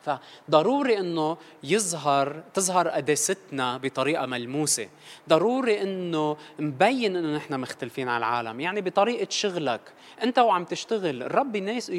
فضروري 0.05 0.99
إنه 0.99 1.37
يظهر 1.63 2.43
تظهر 2.55 2.89
قداستنا 2.89 3.77
بطريقة 3.77 4.27
ملموسة. 4.27 4.89
ضروري 5.29 5.83
إنه 5.83 6.37
مبين 6.59 7.17
إنه 7.17 7.37
نحن 7.37 7.61
مختلفين 7.61 8.09
عن 8.09 8.19
العالم. 8.19 8.61
يعني 8.61 8.81
بطريقة 8.81 9.27
شغلك. 9.31 9.81
أنت 10.23 10.39
وعم 10.39 10.65
تشتغل. 10.65 11.23
الرب 11.23 11.57
الناس 11.57 11.93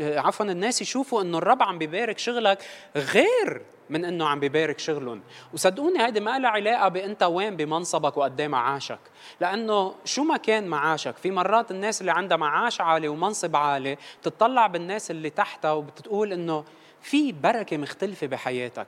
عفوا 0.00 0.46
الناس 0.46 0.82
يشوفوا 0.82 1.22
إنه 1.22 1.38
الرب 1.38 1.62
عم 1.62 1.78
بيبارك 1.78 2.18
شغلك 2.18 2.62
غير 2.96 3.62
من 3.90 4.04
إنه 4.04 4.26
عم 4.26 4.40
بيبارك 4.40 4.78
شغلهم. 4.78 5.22
وصدقوني 5.54 6.04
هيدي 6.06 6.20
ما 6.20 6.38
لها 6.38 6.50
علاقة 6.50 6.88
بأنت 6.88 7.22
وين 7.22 7.56
بمنصبك 7.56 8.16
وقد 8.16 8.42
معاشك. 8.42 8.98
لأنه 9.40 9.94
شو 10.04 10.22
ما 10.22 10.36
كان 10.36 10.66
معاشك. 10.66 11.16
في 11.16 11.30
مرات 11.30 11.70
الناس 11.70 12.00
اللي 12.00 12.12
عندها 12.12 12.36
معاش 12.36 12.80
عالي 12.80 13.08
ومنصب 13.08 13.56
عالي 13.56 13.98
بتطلع 14.20 14.66
بالناس 14.66 15.10
اللي 15.10 15.30
تحتها 15.30 15.72
وبتقول 15.72 16.32
إنه 16.32 16.64
في 17.06 17.32
بركة 17.32 17.76
مختلفة 17.76 18.26
بحياتك. 18.26 18.86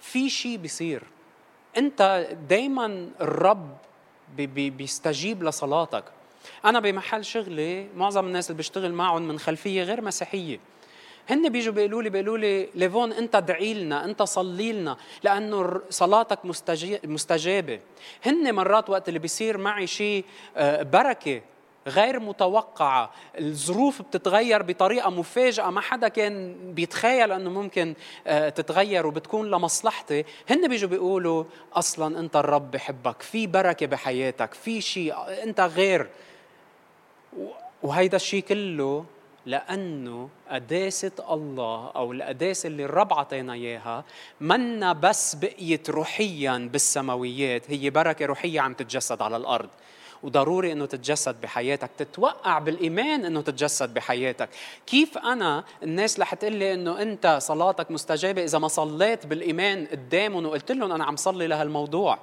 في 0.00 0.30
شيء 0.30 0.56
بيصير. 0.56 1.02
انت 1.76 2.28
دايما 2.48 3.08
الرب 3.20 3.76
بي 4.36 4.46
بي 4.46 4.70
بيستجيب 4.70 5.42
لصلاتك. 5.42 6.04
أنا 6.64 6.80
بمحل 6.80 7.24
شغلي 7.24 7.88
معظم 7.96 8.26
الناس 8.26 8.50
اللي 8.50 8.58
بشتغل 8.58 8.92
معهم 8.92 9.22
من 9.22 9.38
خلفية 9.38 9.82
غير 9.82 10.00
مسيحية. 10.00 10.60
هن 11.28 11.48
بيجوا 11.48 11.72
بيقولوا 11.72 12.02
لي 12.02 12.10
بيقولوا 12.10 12.38
لي 12.38 12.68
ليفون 12.74 13.12
انت 13.12 13.34
ادعي 13.34 13.74
لنا 13.74 14.04
انت 14.04 14.22
صلي 14.22 14.72
لنا 14.72 14.96
لأنه 15.22 15.80
صلاتك 15.90 16.38
مستجابة. 17.04 17.80
هن 18.26 18.54
مرات 18.54 18.90
وقت 18.90 19.08
اللي 19.08 19.18
بيصير 19.18 19.58
معي 19.58 19.86
شيء 19.86 20.24
آه، 20.56 20.82
بركة 20.82 21.42
غير 21.86 22.20
متوقعة. 22.20 23.10
الظروف 23.38 24.02
بتتغير 24.02 24.62
بطريقة 24.62 25.10
مفاجئة. 25.10 25.70
ما 25.70 25.80
حدا 25.80 26.08
كان 26.08 26.56
بيتخيل 26.74 27.32
أنه 27.32 27.50
ممكن 27.50 27.94
آه، 28.26 28.48
تتغير 28.48 29.06
وبتكون 29.06 29.50
لمصلحتي. 29.50 30.24
هن 30.50 30.68
بيجوا 30.68 30.88
بيقولوا 30.88 31.44
أصلا 31.72 32.18
أنت 32.20 32.36
الرب 32.36 32.70
بحبك 32.70 33.22
في 33.22 33.46
بركة 33.46 33.86
بحياتك 33.86 34.54
في 34.54 34.80
شيء 34.80 35.14
أنت 35.42 35.60
غير. 35.60 36.08
وهيدا 37.82 38.16
الشيء 38.16 38.42
كله 38.42 39.04
لأنه 39.46 40.28
قداسة 40.50 41.12
الله 41.30 41.90
أو 41.96 42.12
القداسة 42.12 42.66
اللي 42.66 42.84
الرب 42.84 43.12
عطينا 43.12 43.52
إياها 43.52 44.04
منا 44.40 44.92
بس 44.92 45.34
بقيت 45.34 45.90
روحيا 45.90 46.68
بالسماويات. 46.72 47.70
هي 47.70 47.90
بركة 47.90 48.26
روحية 48.26 48.60
عم 48.60 48.74
تتجسد 48.74 49.22
على 49.22 49.36
الأرض. 49.36 49.68
وضروري 50.22 50.72
إنه 50.72 50.86
تتجسد 50.86 51.40
بحياتك 51.40 51.90
تتوقع 51.98 52.58
بالإيمان 52.58 53.24
إنه 53.24 53.40
تتجسد 53.40 53.94
بحياتك. 53.94 54.48
كيف 54.86 55.18
أنا 55.18 55.64
الناس 55.82 56.20
رح 56.20 56.34
تقول 56.34 56.52
لي 56.52 56.74
إنه 56.74 57.02
أنت 57.02 57.38
صلاتك 57.42 57.90
مستجابة 57.90 58.44
إذا 58.44 58.58
ما 58.58 58.68
صليت 58.68 59.26
بالإيمان 59.26 59.86
قدامهم 59.86 60.46
وقلت 60.46 60.72
لهم 60.72 60.92
أنا 60.92 61.04
عم 61.04 61.16
صلي 61.16 61.46
لهالموضوع 61.46 62.18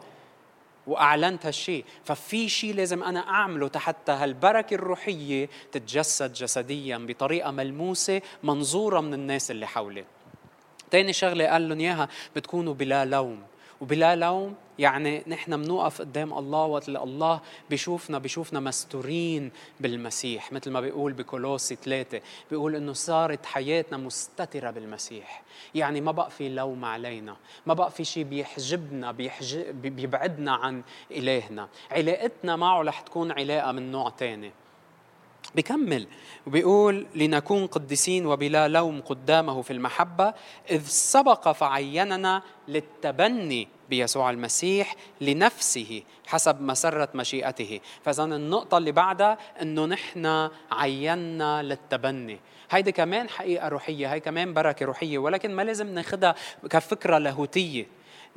وأعلنت 0.87 1.45
هالشيء 1.45 1.85
ففي 2.03 2.49
شيء 2.49 2.75
لازم 2.75 3.03
أنا 3.03 3.29
أعمله 3.29 3.71
حتى 3.75 4.11
هالبركة 4.11 4.73
الروحية 4.73 5.49
تتجسد 5.71 6.33
جسديا 6.33 6.97
بطريقة 6.97 7.51
ملموسة 7.51 8.21
منظورة 8.43 8.99
من 8.99 9.13
الناس 9.13 9.51
اللي 9.51 9.67
حولي. 9.67 10.05
تاني 10.91 11.13
شغلة 11.13 11.45
قال 11.45 11.69
لهم 11.69 11.79
إياها 11.79 12.09
بتكونوا 12.35 12.73
بلا 12.73 13.05
لوم. 13.05 13.43
وبلا 13.81 14.15
لوم 14.15 14.55
يعني 14.79 15.23
نحن 15.27 15.63
بنوقف 15.63 16.01
قدام 16.01 16.33
الله 16.33 16.65
وقت 16.65 16.87
اللي 16.87 17.03
الله 17.03 17.41
بيشوفنا 17.69 18.17
بيشوفنا 18.19 18.59
مستورين 18.59 19.51
بالمسيح 19.79 20.51
مثل 20.51 20.71
ما 20.71 20.81
بيقول 20.81 21.13
بكولوسي 21.13 21.75
ثلاثة 21.75 22.21
بيقول 22.51 22.75
إنه 22.75 22.93
صارت 22.93 23.45
حياتنا 23.45 23.97
مستترة 23.97 24.71
بالمسيح. 24.71 25.43
يعني 25.75 26.01
ما 26.01 26.11
بقى 26.11 26.29
في 26.29 26.49
لوم 26.49 26.85
علينا 26.85 27.35
ما 27.65 27.73
بقى 27.73 27.91
في 27.91 28.03
شيء 28.03 28.23
بيحجبنا 28.23 29.11
بيحجب 29.11 29.81
بيبعدنا 29.81 30.51
عن 30.55 30.83
إلهنا. 31.11 31.67
علاقتنا 31.91 32.55
معه 32.55 32.81
رح 32.81 32.99
تكون 33.01 33.31
علاقة 33.31 33.71
من 33.71 33.91
نوع 33.91 34.09
تاني. 34.09 34.51
بكمل. 35.55 36.07
وبيقول 36.47 37.07
لنكون 37.15 37.67
قديسين 37.67 38.25
وبلا 38.25 38.67
لوم 38.67 39.01
قدامه 39.01 39.61
في 39.61 39.73
المحبة 39.73 40.33
إذ 40.71 40.85
سبق 40.87 41.51
فعيننا 41.51 42.41
للتبني 42.67 43.67
بيسوع 43.89 44.29
المسيح 44.29 44.95
لنفسه 45.21 46.03
حسب 46.27 46.61
مسرة 46.61 47.09
مشيئته. 47.15 47.79
فإذا 48.03 48.23
النقطة 48.23 48.77
اللي 48.77 48.91
بعدها 48.91 49.37
أنه 49.61 49.85
نحن 49.85 50.49
عينا 50.71 51.63
للتبني. 51.63 52.39
هيدي 52.71 52.91
كمان 52.91 53.29
حقيقة 53.29 53.67
روحية 53.67 54.13
هي 54.13 54.19
كمان 54.19 54.53
بركة 54.53 54.85
روحية 54.85 55.17
ولكن 55.17 55.55
ما 55.55 55.61
لازم 55.61 55.93
ناخدها 55.93 56.35
كفكرة 56.69 57.17
لاهوتية. 57.17 57.87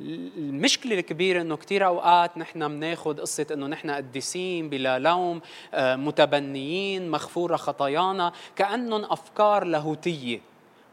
المشكلة 0.01 0.99
الكبيرة 0.99 1.41
إنه 1.41 1.57
كثير 1.57 1.85
أوقات 1.85 2.37
نحن 2.37 2.67
بناخذ 2.67 3.21
قصة 3.21 3.47
إنه 3.51 3.67
نحن 3.67 3.91
قديسين 3.91 4.69
بلا 4.69 4.99
لوم 4.99 5.41
آه، 5.73 5.95
متبنيين 5.95 7.11
مغفورة 7.11 7.55
خطايانا 7.55 8.31
كأنهم 8.55 9.03
أفكار 9.03 9.63
لاهوتية. 9.63 10.41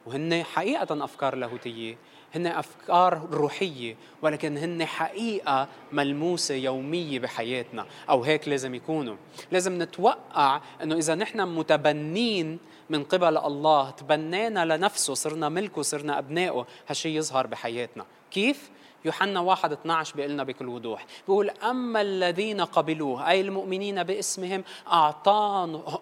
وهن 0.07 0.43
حقيقة 0.43 1.05
أفكار 1.05 1.35
لاهوتية. 1.35 1.97
هن 2.35 2.47
أفكار 2.47 3.29
روحية 3.33 3.97
ولكن 4.23 4.59
هن 4.59 4.85
حقيقة 4.85 5.69
ملموسة 5.93 6.55
يومية 6.55 7.19
بحياتنا. 7.19 7.87
أو 8.11 8.23
هيك 8.23 8.49
لازم 8.49 8.75
يكونوا. 8.75 9.17
لازم 9.51 9.83
نتوقع 9.83 10.61
إنه 10.83 10.97
إذا 10.97 11.15
نحن 11.15 11.41
متبنين 11.41 12.59
من 12.91 13.05
قبل 13.05 13.37
الله 13.37 13.91
تبنينا 13.91 14.77
لنفسه 14.77 15.15
صرنا 15.15 15.49
ملكه 15.49 15.83
صرنا 15.83 16.19
أبنائه 16.19 16.67
هالشيء 16.89 17.17
يظهر 17.17 17.47
بحياتنا. 17.47 18.07
كيف؟ 18.31 18.71
يوحنا 19.07 19.41
1 19.41 19.73
12 19.73 20.17
بيقول 20.17 20.31
لنا 20.31 20.45
بكل 20.45 20.69
وضوح. 20.69 21.07
بيقول 21.29 21.51
أما 21.51 22.01
الذين 22.01 22.61
قبلوه 22.61 23.31
أي 23.31 23.41
المؤمنين 23.41 24.03
باسمهم 24.03 24.65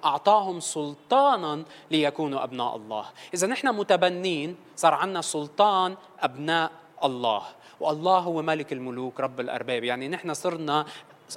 أعطاهم 0.04 0.60
سلطانا 0.60 1.64
ليكونوا 1.90 2.44
أبناء 2.44 2.76
الله. 2.76 3.06
إذا 3.34 3.46
نحن 3.46 3.68
متبنين 3.68 4.56
صار 4.76 4.94
عندنا 4.94 5.20
سلطان 5.20 5.96
أبناء 6.20 6.70
الله. 7.04 7.42
والله 7.80 8.18
هو 8.18 8.42
ملك 8.42 8.72
الملوك 8.72 9.20
رب 9.20 9.40
الأرباب. 9.40 9.84
يعني 9.84 10.08
نحن 10.08 10.34
صرنا 10.34 10.86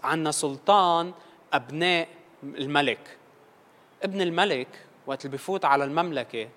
عندنا 0.04 0.32
سلطان 0.32 1.14
أبناء 1.54 2.08
الملك. 2.44 3.18
ابن 4.04 4.22
الملك 4.22 4.68
وقت 5.08 5.26
اللي 5.26 5.38
بفوت 5.38 5.66
على 5.66 5.84
المملكة 5.84 6.50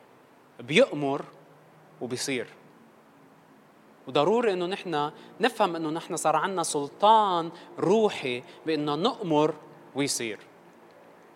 بيأمر 0.60 1.24
وبيصير. 2.00 2.46
وضروري 4.08 4.52
إنه 4.52 4.66
نحن 4.66 5.10
نفهم 5.40 5.76
إنه 5.76 5.90
نحن 5.90 6.16
صار 6.16 6.36
عندنا 6.36 6.62
سلطان 6.62 7.50
روحي 7.78 8.42
بإنه 8.66 8.94
نأمر 8.94 9.54
ويصير. 9.94 10.38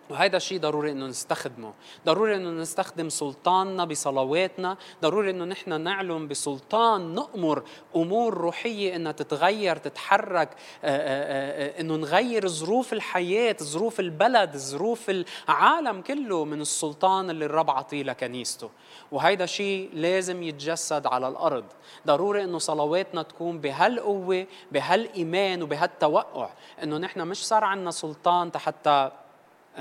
وهذا 0.09 0.37
الشيء 0.37 0.59
ضروري 0.59 0.91
إنه 0.91 1.07
نستخدمه، 1.07 1.73
ضروري 2.05 2.35
إنه 2.35 2.49
نستخدم 2.49 3.09
سلطاننا 3.09 3.85
بصلواتنا، 3.85 4.77
ضروري 5.01 5.29
إنه 5.29 5.45
نحن 5.45 5.81
نعلم 5.81 6.27
بسلطان 6.27 7.15
نأمر 7.15 7.63
أمور 7.95 8.33
روحية 8.33 8.95
إنها 8.95 9.11
تتغير، 9.11 9.75
تتحرك، 9.75 10.49
آه، 10.49 10.55
آه، 10.83 11.77
آه، 11.77 11.81
إنه 11.81 11.95
نغير 11.95 12.47
ظروف 12.47 12.93
الحياة، 12.93 13.55
ظروف 13.61 13.99
البلد، 13.99 14.57
ظروف 14.57 15.11
العالم 15.49 16.01
كله 16.01 16.45
من 16.45 16.61
السلطان 16.61 17.29
اللي 17.29 17.45
الرب 17.45 17.69
عطيه 17.69 18.03
لكنيسته، 18.03 18.69
وهيدا 19.11 19.45
شيء 19.45 19.89
لازم 19.93 20.43
يتجسد 20.43 21.07
على 21.07 21.27
الأرض، 21.27 21.65
ضروري 22.07 22.43
إنه 22.43 22.57
صلواتنا 22.57 23.21
تكون 23.21 23.59
بهالقوة، 23.59 24.47
بهالإيمان 24.71 25.63
وبهالتوقع، 25.63 26.49
إنه 26.83 26.97
نحن 26.97 27.21
مش 27.21 27.47
صار 27.47 27.63
عندنا 27.63 27.91
سلطان 27.91 28.51
حتى 28.55 29.11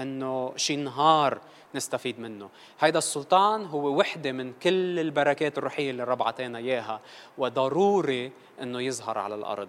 إنه 0.03 0.53
شي 0.57 0.77
نهار 0.77 1.41
نستفيد 1.75 2.21
منه. 2.21 2.49
هيدا 2.81 2.99
السلطان 2.99 3.65
هو 3.65 3.99
وحدة 3.99 4.33
من 4.33 4.53
كل 4.53 4.99
البركات 4.99 5.59
الروحية 5.59 5.91
اللي 5.91 6.03
الرب 6.03 6.23
عطانا 6.23 6.59
إياها 6.59 7.01
وضروري 7.39 8.33
إنه 8.63 8.81
يظهر 8.81 9.19
على 9.19 9.35
الأرض. 9.35 9.69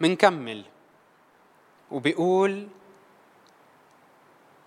منكمل. 0.00 0.64
وبيقول 1.90 2.68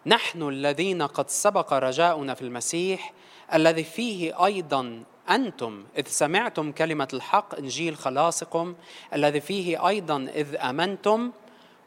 نحن 0.06 0.50
الذين 0.50 1.02
قد 1.02 1.30
سبق 1.30 1.74
رجاؤنا 1.74 2.34
في 2.34 2.42
المسيح 2.42 3.14
الذي 3.54 3.84
فيه 3.84 4.46
أيضا 4.46 5.04
أنتم 5.30 5.84
إذ 5.98 6.08
سمعتم 6.08 6.72
كلمة 6.72 7.08
الحق 7.14 7.56
إنجيل 7.56 7.98
خلاصكم 7.98 8.76
الذي 9.14 9.42
فيه 9.42 9.88
أيضا 9.88 10.28
إذ 10.36 10.56
آمنتم 10.56 11.32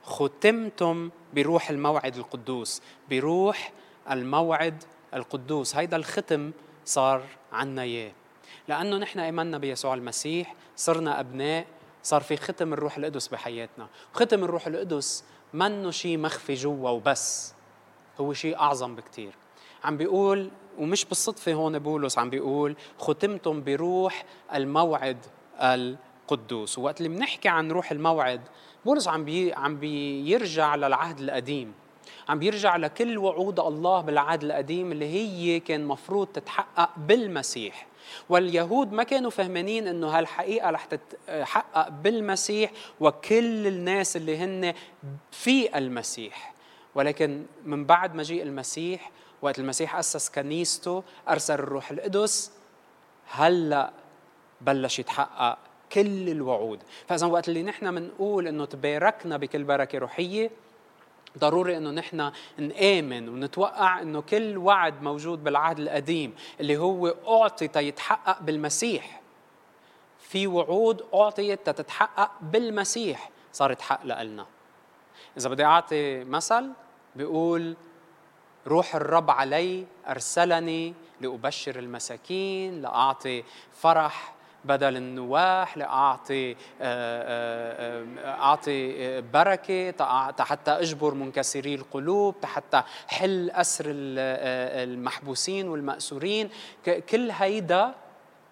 ختمتم 0.05 1.11
بروح 1.35 1.71
الموعد 1.71 2.17
القدوس 2.17 2.83
بروح 3.11 3.73
الموعد 4.11 4.85
القدوس. 5.15 5.77
هيدا 5.77 5.97
الختم 5.97 6.53
صار 6.85 7.23
عنا 7.53 7.83
إياه. 7.83 8.13
لأنه 8.69 8.97
نحن 8.97 9.21
امنا 9.21 9.59
بيسوع 9.59 9.95
المسيح 9.95 10.55
صرنا 10.77 11.21
أبناء 11.21 11.67
صار 12.03 12.21
في 12.21 12.37
ختم 12.37 12.73
الروح 12.73 12.97
القدس 12.97 13.29
بحياتنا. 13.29 13.89
ختم 14.13 14.45
الروح 14.45 14.67
القدس 14.67 15.25
منه 15.53 15.91
شيء 15.91 16.19
مخفي 16.19 16.55
جوا 16.55 16.91
وبس 16.91 17.55
هو 18.21 18.33
شيء 18.33 18.57
أعظم 18.59 18.95
بكثير 18.95 19.35
عم 19.85 19.97
بيقول 19.97 20.51
ومش 20.79 21.05
بالصدفة 21.05 21.53
هون 21.53 21.79
بولس 21.79 22.19
عم 22.19 22.31
بيقول 22.31 22.77
ختمتم 22.99 23.63
بروح 23.65 24.25
الموعد 24.55 25.19
القدوس. 25.61 26.79
وقت 26.79 27.01
اللي 27.01 27.09
بنحكي 27.09 27.49
عن 27.49 27.71
روح 27.71 27.91
الموعد 27.91 28.41
بولس 28.85 29.09
عم 29.09 29.25
بي 29.25 29.53
عم 29.53 29.77
بيرجع 29.77 30.75
للعهد 30.75 31.21
القديم. 31.21 31.75
عم 32.29 32.39
بيرجع 32.39 32.77
لكل 32.77 33.19
وعود 33.19 33.61
الله 33.61 34.01
بالعهد 34.01 34.45
القديم 34.45 34.93
اللي 34.93 35.07
هي 35.07 35.61
كان 35.61 35.85
مفروض 35.85 36.27
تتحقق 36.27 36.91
بالمسيح. 36.97 37.87
واليهود 38.29 38.93
ما 38.93 39.03
كانوا 39.03 39.31
فهمانين 39.31 39.89
إنه 39.89 40.09
هالحقيقة 40.09 40.71
رح 40.71 40.85
تتحقق 40.85 41.89
بالمسيح 41.89 42.71
وكل 43.01 43.67
الناس 43.67 44.17
اللي 44.17 44.37
هن 44.39 44.75
في 45.31 45.79
المسيح. 45.79 46.55
ولكن 46.95 47.47
من 47.65 47.85
بعد 47.85 48.15
مجيء 48.15 48.43
المسيح 48.43 49.11
وقت 49.43 49.59
المسيح 49.59 49.97
أسس 49.97 50.31
كنيسته 50.31 51.03
أرسل 51.29 51.55
الروح 51.55 51.91
القدس 51.91 52.53
هلأ 53.27 53.93
بلش 54.61 54.99
يتحقق 54.99 55.59
كل 55.95 56.29
الوعود. 56.29 56.83
فإذا 57.09 57.27
وقت 57.27 57.49
اللي 57.49 57.63
نحن 57.63 57.95
بنقول 57.95 58.49
إنه 58.49 58.65
تباركنا 58.65 59.37
بكل 59.37 59.65
بركة 59.65 59.99
روحية 59.99 60.51
ضروري 61.39 61.77
إنه 61.77 61.91
نحن 61.91 62.33
نآمن 62.59 63.29
ونتوقع 63.29 64.01
إنه 64.01 64.21
كل 64.21 64.59
وعد 64.59 65.03
موجود 65.03 65.45
بالعهد 65.45 65.79
القديم 65.79 66.35
اللي 66.61 66.77
هو 66.77 67.15
أعطي 67.29 67.69
تيتحقق 67.69 68.43
بالمسيح. 68.43 69.21
في 70.19 70.47
وعود 70.47 71.05
أعطيت 71.15 71.71
تتحقق 71.71 72.31
بالمسيح 72.43 73.31
صارت 73.53 73.81
حق 73.81 74.05
لنا 74.05 74.47
إذا 75.37 75.49
بدي 75.49 75.65
أعطي 75.65 76.25
مثل 76.25 76.71
بيقول 77.17 77.77
روح 78.67 78.95
الرب 78.95 79.31
علي 79.31 79.87
أرسلني 80.09 80.95
لأبشر 81.21 81.79
المساكين 81.79 82.83
لأعطي 82.83 83.45
فرح 83.73 84.34
بدل 84.65 84.97
النواح 84.97 85.77
لأعطي 85.77 86.53
آه، 86.53 86.57
آه، 86.81 88.05
آه، 88.19 88.41
أعطي 88.41 89.21
بركة 89.21 90.33
حتى 90.45 90.71
أجبر 90.71 91.15
منكسري 91.15 91.75
القلوب 91.75 92.35
حتى 92.45 92.83
حل 93.09 93.51
أسر 93.51 93.85
المحبوسين 93.89 95.69
والمأسورين. 95.69 96.51
كل 96.85 97.31
هيدا 97.31 97.95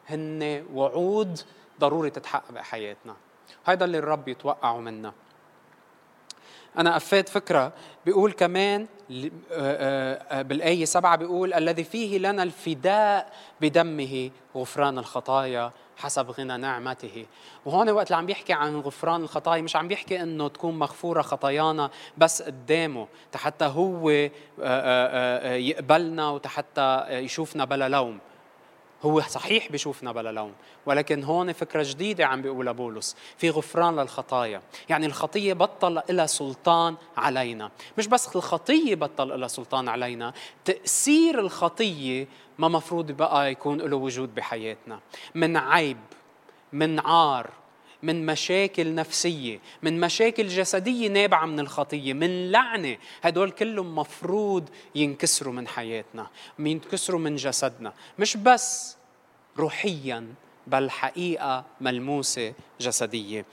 هن 0.09 0.67
وعود 0.75 1.41
ضروري 1.81 2.11
تتحقق 2.11 2.53
بحياتنا 2.53 3.17
هيدا 3.67 3.85
اللي 3.85 3.99
الرب 3.99 4.29
يتوقعه 4.29 4.79
منا. 4.79 5.13
أنا 6.79 6.97
أفاد 6.97 7.29
فكرة 7.29 7.73
بيقول 8.07 8.33
كمان 8.33 8.87
بالآية 10.31 10.85
سبعة 10.85 11.17
بيقول 11.17 11.55
الذي 11.55 11.85
فيه 11.85 12.19
لنا 12.19 12.43
الفداء 12.43 13.33
بدمه 13.61 14.31
غفران 14.57 14.99
الخطايا 14.99 15.73
حسب 16.03 16.31
غنى 16.31 16.57
نعمته. 16.57 17.27
وهون 17.65 17.91
وقت 17.91 18.07
اللي 18.07 18.17
عم 18.17 18.27
بيحكي 18.27 18.53
عن 18.53 18.81
غفران 18.81 19.23
الخطايا 19.23 19.63
مش 19.63 19.77
عم 19.77 19.89
بيحكي 19.89 20.23
إنه 20.23 20.49
تكون 20.49 20.79
مغفورة 20.79 21.23
خطايانا 21.23 21.91
بس 22.19 22.43
قدامه 22.43 23.09
حتى 23.35 23.65
هو 23.65 24.11
آه، 24.11 24.31
آه، 24.61 25.53
آه، 25.53 25.55
يقبلنا 25.55 26.31
وحتى 26.31 27.07
يشوفنا 27.11 27.65
بلا 27.65 27.89
لوم. 27.89 28.19
هو 29.03 29.21
صحيح 29.21 29.73
بيشوفنا 29.73 30.13
بلا 30.13 30.33
لوم 30.33 30.53
ولكن 30.87 31.25
هون 31.25 31.53
فكرة 31.53 31.83
جديدة 31.89 32.27
عم 32.27 32.43
بيقولها 32.43 32.73
بولس 32.73 33.17
في 33.39 33.51
غفران 33.51 34.01
للخطايا. 34.01 34.63
يعني 34.89 35.07
الخطية 35.07 35.53
بطل 35.53 36.03
لها 36.11 36.27
سلطان 36.27 36.97
علينا. 37.17 37.71
مش 37.99 38.07
بس 38.07 38.37
الخطية 38.37 38.95
بطل 38.95 39.41
لها 39.41 39.49
سلطان 39.49 39.89
علينا 39.89 40.33
تأثير 40.65 41.39
الخطية 41.41 42.27
ما 42.59 42.69
مفروض 42.69 43.11
بقى 43.13 43.51
يكون 43.53 43.79
له 43.81 43.97
وجود 43.97 44.35
بحياتنا. 44.35 45.01
من 45.35 45.57
عيب 45.57 45.99
من 46.73 47.01
عار 47.01 47.51
من 48.03 48.27
مشاكل 48.27 48.95
نفسية 48.95 49.61
من 49.83 50.01
مشاكل 50.01 50.49
جسدية 50.49 51.09
نابعة 51.09 51.47
من 51.47 51.61
الخطية 51.61 52.13
من 52.13 52.51
لعنة. 52.51 52.97
هدول 53.23 53.51
كلهم 53.51 53.95
مفروض 53.95 54.69
ينكسروا 54.95 55.53
من 55.53 55.69
حياتنا 55.69 56.27
ينكسروا 56.59 57.21
من 57.21 57.37
جسدنا. 57.37 57.93
مش 58.19 58.37
بس 58.37 58.97
روحيا 59.59 60.35
بل 60.67 60.91
حقيقة 60.91 61.65
ملموسة 61.81 62.55
جسدية. 62.81 63.45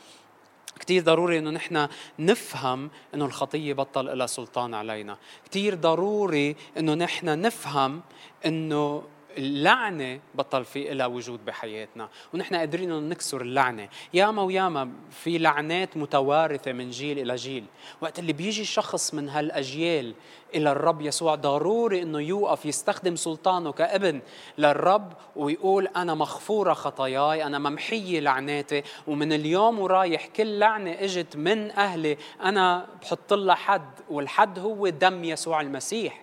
كتير 0.79 1.03
ضروري 1.03 1.39
إنه 1.39 1.49
نحن 1.49 1.87
نفهم 2.19 2.89
إنه 3.13 3.25
الخطية 3.25 3.73
بطل 3.73 4.17
لها 4.17 4.27
سلطان 4.27 4.73
علينا. 4.73 5.17
كتير 5.45 5.75
ضروري 5.75 6.55
إنه 6.77 6.93
نحن 6.93 7.41
نفهم 7.41 8.01
إنه 8.45 9.03
اللعنة 9.39 10.19
بطل 10.35 10.65
في 10.65 10.93
لها 10.93 11.05
وجود 11.05 11.45
بحياتنا 11.45 12.09
ونحن 12.33 12.55
قادرين 12.55 13.09
نكسر 13.09 13.41
اللعنة. 13.41 13.89
ياما 14.13 14.41
وياما 14.41 14.91
في 15.11 15.37
لعنات 15.37 15.97
متوارثة 15.97 16.71
من 16.71 16.89
جيل 16.89 17.19
إلى 17.19 17.35
جيل. 17.35 17.65
وقت 18.01 18.19
اللي 18.19 18.33
بيجي 18.33 18.65
شخص 18.65 19.13
من 19.13 19.29
هالأجيال 19.29 20.13
إلى 20.55 20.71
الرب 20.71 21.01
يسوع 21.01 21.35
ضروري 21.35 22.01
إنه 22.01 22.19
يوقف 22.19 22.65
يستخدم 22.65 23.15
سلطانه 23.15 23.71
كابن 23.71 24.21
للرب 24.57 25.13
ويقول 25.35 25.87
أنا 25.87 26.13
مغفورة 26.13 26.73
خطاياي 26.73 27.43
أنا 27.43 27.59
ممحية 27.59 28.19
لعناتي. 28.19 28.83
ومن 29.07 29.33
اليوم 29.33 29.79
ورايح 29.79 30.27
كل 30.27 30.59
لعنة 30.59 30.91
إجت 30.91 31.35
من 31.35 31.71
أهلي 31.71 32.17
أنا 32.41 32.87
بحط 33.01 33.33
لها 33.33 33.55
حد 33.55 33.89
والحد 34.09 34.59
هو 34.59 34.89
دم 34.89 35.23
يسوع 35.23 35.61
المسيح. 35.61 36.21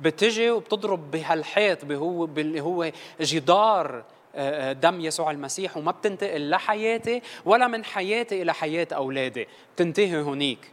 بتجي 0.00 0.50
وبتضرب 0.50 1.10
بهالحيط 1.10 1.84
بهو 1.84 2.24
اللي 2.24 2.60
هو 2.60 2.92
جدار 3.20 4.04
آه، 4.34 4.70
آه، 4.70 4.72
دم 4.72 5.00
يسوع 5.00 5.30
المسيح 5.30 5.76
وما 5.76 5.92
بتنتقل 5.92 6.50
لحياتي 6.50 7.22
ولا 7.44 7.66
من 7.66 7.84
حياتي 7.84 8.42
إلى 8.42 8.54
حياة 8.54 8.88
أولادي. 8.92 9.48
بتنتهي 9.74 10.22
هونيك. 10.22 10.70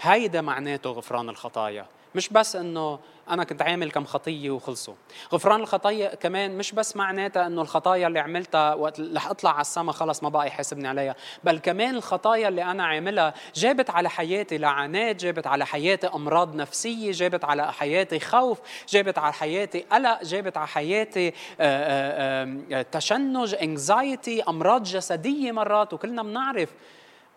هيدا 0.00 0.40
معناته 0.40 0.90
غفران 0.90 1.28
الخطايا. 1.28 1.86
مش 2.18 2.28
بس 2.28 2.56
إنه 2.56 2.98
أنا 3.30 3.44
كنت 3.44 3.62
عامل 3.62 3.90
كم 3.90 4.04
خطية 4.04 4.50
وخلصوا. 4.50 4.94
غفران 5.32 5.60
الخطايا 5.60 6.14
كمان 6.14 6.58
مش 6.58 6.72
بس 6.72 6.96
معناتها 6.96 7.46
إنه 7.46 7.62
الخطايا 7.62 8.06
اللي 8.06 8.18
عملتها 8.18 8.74
وقت 8.74 9.00
رح 9.00 9.30
أطلع 9.30 9.50
على 9.50 9.60
السما 9.60 9.92
خلص 9.92 10.22
ما 10.22 10.28
بقى 10.28 10.46
يحاسبني 10.46 10.88
عليها 10.88 11.16
بل 11.44 11.58
كمان 11.58 11.94
الخطايا 11.94 12.48
اللي 12.48 12.64
أنا 12.64 12.84
عاملها 12.84 13.34
جابت 13.54 13.90
على 13.90 14.10
حياتي 14.10 14.58
لعنات 14.58 15.16
جابت 15.16 15.46
على 15.46 15.66
حياتي 15.66 16.06
أمراض 16.06 16.54
نفسية 16.54 17.12
جابت 17.12 17.44
على 17.44 17.72
حياتي 17.72 18.20
خوف 18.20 18.58
جابت 18.88 19.18
على 19.18 19.32
حياتي 19.32 19.80
قلق 19.80 20.24
جابت 20.24 20.56
على 20.56 20.68
حياتي 20.68 21.28
آه، 21.28 21.32
آه، 21.60 22.82
تشنج 22.82 23.54
anxiety 23.62 24.42
أمراض 24.42 24.82
جسدية 24.82 25.52
مرات 25.52 25.92
وكلنا 25.92 26.22
بنعرف. 26.22 26.70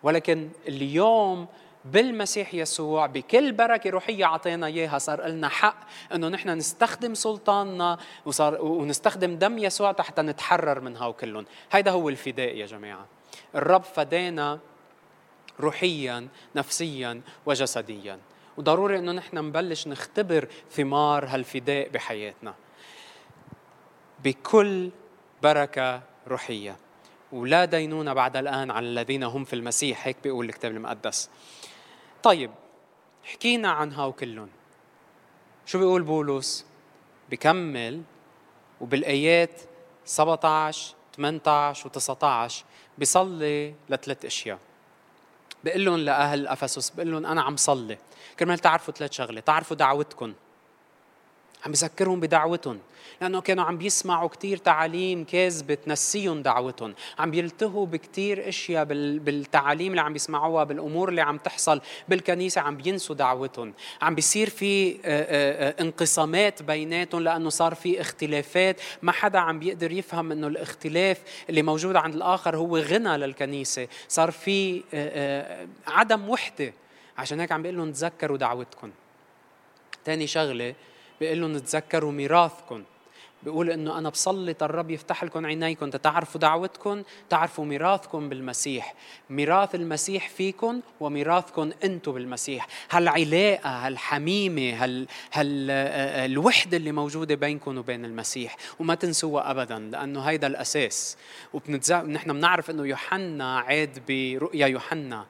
ولكن 0.04 0.50
اليوم 0.68 1.48
بالمسيح 1.86 2.54
يسوع 2.54 3.06
بكل 3.06 3.52
بركة 3.52 3.90
روحية 3.90 4.26
أعطينا 4.26 4.68
إياها 4.68 4.98
صار 4.98 5.28
لنا 5.28 5.50
حق 5.50 5.78
إنه 6.14 6.28
نحن 6.28 6.50
نستخدم 6.50 7.14
سلطاننا 7.14 7.98
وصار 8.26 8.62
ونستخدم 8.62 9.36
دم 9.36 9.58
يسوع 9.58 9.94
حتى 10.00 10.22
نتحرر 10.22 10.80
من 10.80 10.98
هاو 10.98 11.14
كلهم. 11.14 11.46
هيدا 11.72 11.92
هو 11.92 12.10
الفداء 12.10 12.56
يا 12.56 12.66
جماعة. 12.66 13.06
الرب 13.56 13.84
فدانا 13.84 14.60
روحيا 15.60 16.28
نفسيا 16.56 17.22
وجسديا. 17.46 18.20
وضروري 18.58 19.00
إنه 19.00 19.12
نحن 19.12 19.38
نبلش 19.38 19.88
نختبر 19.88 20.48
ثمار 20.72 21.26
هالفداء 21.26 21.90
بحياتنا. 21.90 22.54
بكل 24.24 24.90
بركة 25.44 26.02
روحية. 26.28 26.76
ولا 27.32 27.66
دينونة 27.66 28.14
بعد 28.14 28.38
الآن 28.38 28.72
على 28.72 28.88
الذين 28.88 29.24
هم 29.24 29.44
في 29.44 29.54
المسيح 29.54 30.08
هيك 30.08 30.18
بيقول 30.24 30.46
الكتاب 30.46 30.72
المقدس. 30.72 31.30
طيب 32.24 32.52
حكينا 33.24 33.72
عن 33.72 33.92
هاو 33.92 34.14
كلهم 34.14 34.50
شو 35.66 35.80
بيقول 35.80 36.04
بولس؟ 36.04 36.66
بكمل. 37.30 38.02
وبالآيات 38.82 39.62
17 40.06 40.96
18 41.18 41.90
و19 41.90 42.54
بيصلي 42.98 43.76
لثلاث 43.90 44.26
أشياء. 44.26 44.60
بقول 45.64 45.86
لهم 45.86 45.98
لأهل 45.98 46.48
أفسس 46.48 46.90
بقول 46.90 47.12
لهم 47.12 47.26
أنا 47.26 47.42
عم 47.42 47.58
صلي. 47.58 47.98
كرمال 48.40 48.60
تعرفوا 48.60 48.94
ثلاث 48.94 49.12
شغلة 49.12 49.40
تعرفوا 49.40 49.78
دعوتكم 49.78 50.34
عم 51.66 51.72
بذكرهم 51.72 52.20
بدعوتهم. 52.20 52.80
لأنه 53.22 53.42
كانوا 53.42 53.64
عم 53.64 53.78
بيسمعوا 53.78 54.30
كتير 54.30 54.58
تعاليم 54.58 55.24
كاذبة 55.24 55.74
تنسيهم 55.74 56.42
دعوتهم. 56.42 56.94
عم 57.20 57.32
بيلتهوا 57.32 57.86
بكتير 57.86 58.50
أشياء 58.50 58.84
بالتعاليم 58.84 59.92
اللي 59.92 60.02
عم 60.02 60.14
بيسمعوها 60.14 60.64
بالأمور 60.64 61.10
اللي 61.10 61.22
عم 61.22 61.38
تحصل 61.38 61.82
بالكنيسة 62.10 62.62
عم 62.62 62.78
بينسوا 62.78 63.16
دعوتهم. 63.16 63.74
عم 64.02 64.16
بيصير 64.16 64.50
في 64.50 64.98
انقسامات 65.80 66.64
بيناتهم 66.64 67.22
لأنه 67.22 67.50
صار 67.50 67.76
في 67.76 68.02
اختلافات. 68.02 68.82
ما 69.02 69.12
حدا 69.12 69.40
عم 69.40 69.60
بيقدر 69.60 69.92
يفهم 69.92 70.32
أنه 70.32 70.48
الاختلاف 70.48 71.22
اللي 71.50 71.62
موجود 71.62 71.96
عند 71.96 72.16
الآخر 72.16 72.58
هو 72.58 72.78
غنى 72.78 73.18
للكنيسة. 73.18 73.88
صار 74.08 74.32
في 74.32 74.84
عدم 75.88 76.30
وحدة. 76.30 76.74
عشان 77.18 77.40
هيك 77.40 77.52
عم 77.52 77.62
بيقول 77.62 77.78
لهم 77.78 77.92
تذكروا 77.92 78.38
دعوتكم. 78.38 78.92
تاني 80.06 80.28
شغلة 80.28 80.76
بيقول 81.22 81.42
لهم 81.42 81.58
تذكروا 81.58 82.12
ميراثكم 82.12 82.84
بيقول 83.44 83.70
إنه 83.70 83.98
أنا 83.98 84.10
بصلي 84.10 84.56
الرب 84.62 84.92
يفتح 84.92 85.24
لكم 85.24 85.46
عينيكم. 85.46 85.90
تتعرفوا 85.90 86.42
دعوتكم؟ 86.42 87.04
تعرفوا 87.30 87.66
ميراثكم 87.66 88.30
بالمسيح. 88.30 88.96
ميراث 89.30 89.76
المسيح 89.76 90.30
فيكم 90.30 90.82
وميراثكم 91.00 91.72
أنتم 91.84 92.12
بالمسيح. 92.12 92.68
هالعلاقة 92.92 93.70
هالحميمة 93.70 94.84
هال, 94.84 95.08
هال 95.34 95.72
الوحدة 96.32 96.78
اللي 96.78 96.92
موجودة 96.92 97.36
بينكم 97.36 97.78
وبين 97.78 98.06
المسيح. 98.06 98.56
وما 98.80 98.96
تنسوها 98.96 99.52
ابدا 99.52 99.80
لأنه 99.80 100.22
هيدا 100.22 100.48
الأساس. 100.48 101.18
وبنتزا... 101.54 102.02
نحن 102.02 102.34
بنعرف 102.34 102.70
إنه 102.70 102.88
يوحنا 102.88 103.60
عاد 103.60 104.00
برؤيا 104.08 104.68
يوحنا 104.68 105.26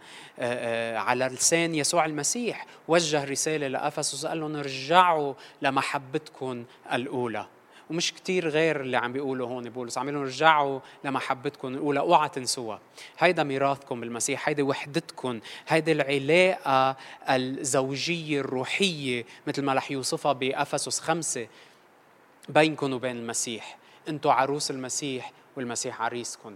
على 0.95 1.25
لسان 1.25 1.75
يسوع 1.75 2.05
المسيح. 2.05 2.65
وجه 2.87 3.23
رسالة 3.23 3.67
لأفسس 3.67 4.25
قال 4.25 4.39
لهم 4.39 4.55
ارجعوا 4.55 5.33
لمحبتكم 5.61 6.65
الأولى. 6.93 7.45
ومش 7.91 8.13
كتير 8.13 8.49
غير 8.49 8.81
اللي 8.81 8.97
عم 8.97 9.13
بيقولوا 9.13 9.47
هون 9.47 9.69
بولس. 9.69 9.97
عم 9.97 10.05
بيقولوا 10.05 10.27
رجعوا 10.27 10.79
لمحبتكم 11.03 11.67
الاولى 11.67 11.99
اوعى 11.99 12.29
تنسوها. 12.29 12.79
هيدا 13.19 13.43
ميراثكم 13.43 14.01
بالمسيح 14.01 14.49
هيدي 14.49 14.61
وحدتكم 14.61 15.39
هيدي 15.67 15.91
العلاقة 15.91 16.95
الزوجية 17.29 18.39
الروحية 18.39 19.25
مثل 19.47 19.61
ما 19.63 19.73
رح 19.73 19.91
يوصفها 19.91 20.33
بأفسس 20.33 20.99
خمسة 20.99 21.47
بينكم 22.49 22.93
وبين 22.93 23.17
المسيح. 23.17 23.77
أنتم 24.07 24.29
عروس 24.29 24.71
المسيح 24.71 25.31
والمسيح 25.57 26.01
عريسكم. 26.01 26.55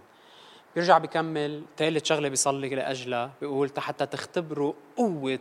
بيرجع 0.75 0.97
بكمل. 0.97 1.63
ثالث 1.77 2.05
شغلة 2.05 2.29
بيصلي 2.29 2.69
لأجلها 2.69 3.31
بيقول 3.41 3.71
حتى 3.77 4.05
تختبروا 4.05 4.73
قوة 4.97 5.39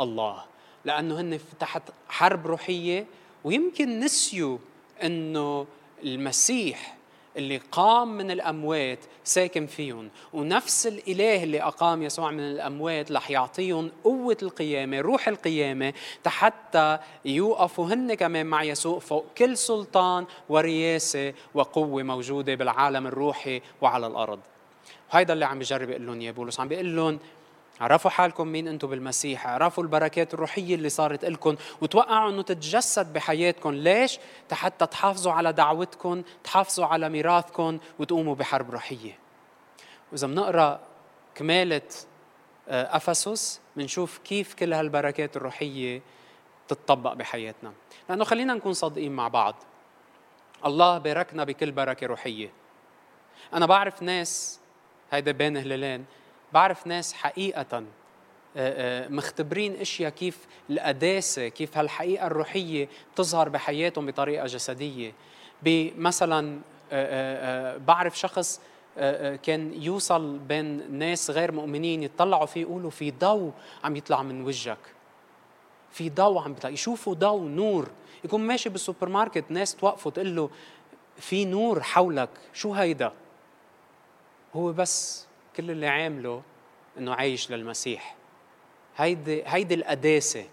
الله 0.00 0.44
لأنه 0.84 1.20
هن 1.20 1.38
تحت 1.60 1.82
حرب 2.08 2.46
روحية 2.46 3.06
ويمكن 3.44 4.00
نسيوا 4.00 4.58
إنه 5.04 5.66
المسيح 6.04 6.96
اللي 7.36 7.60
قام 7.72 8.16
من 8.16 8.30
الأموات 8.30 8.98
ساكن 9.24 9.66
فيهم 9.66 10.10
ونفس 10.32 10.86
الإله 10.86 11.42
اللي 11.42 11.62
أقام 11.62 12.02
يسوع 12.02 12.30
من 12.30 12.40
الأموات 12.40 13.12
رح 13.12 13.30
يعطيهم 13.30 13.90
قوة 14.04 14.36
القيامة 14.42 15.00
روح 15.00 15.28
القيامة 15.28 15.92
حتى 16.26 16.98
يوقفوا 17.24 17.86
هن 17.86 18.14
كمان 18.14 18.46
مع 18.46 18.62
يسوع 18.62 18.98
فوق 18.98 19.26
كل 19.38 19.56
سلطان 19.56 20.26
ورياسة 20.48 21.34
وقوة 21.54 22.02
موجودة 22.02 22.54
بالعالم 22.54 23.06
الروحي 23.06 23.62
وعلى 23.80 24.06
الأرض. 24.06 24.40
وهيدا 25.14 25.32
اللي 25.32 25.44
عم 25.44 25.58
بجرب 25.58 25.90
يقول 25.90 26.06
لهم 26.06 26.20
يا 26.20 26.30
بولس 26.30 26.60
عم 26.60 26.68
بيقول 26.68 26.96
لهم 26.96 27.18
عرفوا 27.80 28.10
حالكم 28.10 28.48
مين 28.48 28.68
أنتم 28.68 28.88
بالمسيح 28.88 29.46
عرفوا 29.46 29.82
البركات 29.82 30.34
الروحية 30.34 30.74
اللي 30.74 30.88
صارت 30.88 31.24
لكم 31.24 31.56
وتوقعوا 31.80 32.30
إنه 32.30 32.42
تتجسد 32.42 33.12
بحياتكم 33.12 33.70
ليش؟ 33.70 34.18
حتى 34.52 34.86
تحافظوا 34.86 35.32
على 35.32 35.52
دعوتكم 35.52 36.22
تحافظوا 36.44 36.86
على 36.86 37.08
ميراثكم 37.08 37.78
وتقوموا 37.98 38.34
بحرب 38.34 38.70
روحية. 38.70 39.18
وإذا 40.12 40.26
بنقرأ 40.26 40.80
كمالة 41.34 41.82
آه، 42.68 42.96
أفسس 42.96 43.60
بنشوف 43.76 44.18
كيف 44.18 44.54
كل 44.54 44.72
هالبركات 44.72 45.36
الروحية 45.36 46.02
تتطبق 46.68 47.12
بحياتنا. 47.12 47.72
لأنه 48.08 48.24
خلينا 48.24 48.54
نكون 48.54 48.72
صادقين 48.72 49.12
مع 49.12 49.28
بعض. 49.28 49.54
الله 50.66 50.98
باركنا 50.98 51.44
بكل 51.44 51.72
بركة 51.72 52.06
روحية. 52.06 52.50
أنا 53.54 53.66
بعرف 53.66 54.02
ناس 54.02 54.60
هيدا 55.10 55.32
بين 55.32 55.56
هلالين 55.56 56.04
بعرف 56.52 56.86
ناس 56.86 57.12
حقيقة 57.12 57.76
آه، 57.76 57.84
آه، 58.56 59.08
مختبرين 59.08 59.80
أشياء 59.80 60.10
كيف 60.10 60.46
القداسه 60.70 61.48
كيف 61.48 61.78
هالحقيقة 61.78 62.26
الروحية 62.26 62.88
بتظهر 63.14 63.48
بحياتهم 63.48 64.06
بطريقة 64.06 64.46
جسدية. 64.46 65.12
مثلا 65.96 66.60
آه، 66.92 67.76
بعرف 67.76 68.18
شخص 68.18 68.60
كان 69.42 69.82
يوصل 69.82 70.38
بين 70.38 70.98
ناس 70.98 71.30
غير 71.30 71.52
مؤمنين 71.52 72.02
يطلعوا 72.02 72.46
فيه 72.46 72.60
يقولوا 72.60 72.90
في 72.90 73.10
ضوء 73.10 73.52
عم 73.84 73.96
يطلع 73.96 74.22
من 74.22 74.44
وجهك. 74.44 74.78
في 75.90 76.10
ضوء 76.10 76.42
عم 76.42 76.52
بيطلع. 76.52 76.70
يشوفوا 76.70 77.14
ضوء 77.14 77.42
نور. 77.42 77.88
يكون 78.24 78.40
ماشي 78.40 78.68
بالسوبر 78.68 79.08
ماركت 79.08 79.44
ناس 79.48 79.76
توقفوا 79.76 80.10
تقول 80.10 80.36
له 80.36 80.50
في 81.16 81.44
نور 81.44 81.82
حولك. 81.82 82.30
شو 82.52 82.72
هيدا؟ 82.72 83.12
هو 84.54 84.72
بس 84.72 85.26
كل 85.56 85.70
اللي 85.70 85.86
عامله 85.86 86.42
إنه 86.98 87.14
عايش 87.14 87.50
للمسيح. 87.50 88.16
هيدي 88.96 89.42
هيدي 89.46 89.74
القداسة 89.74 90.44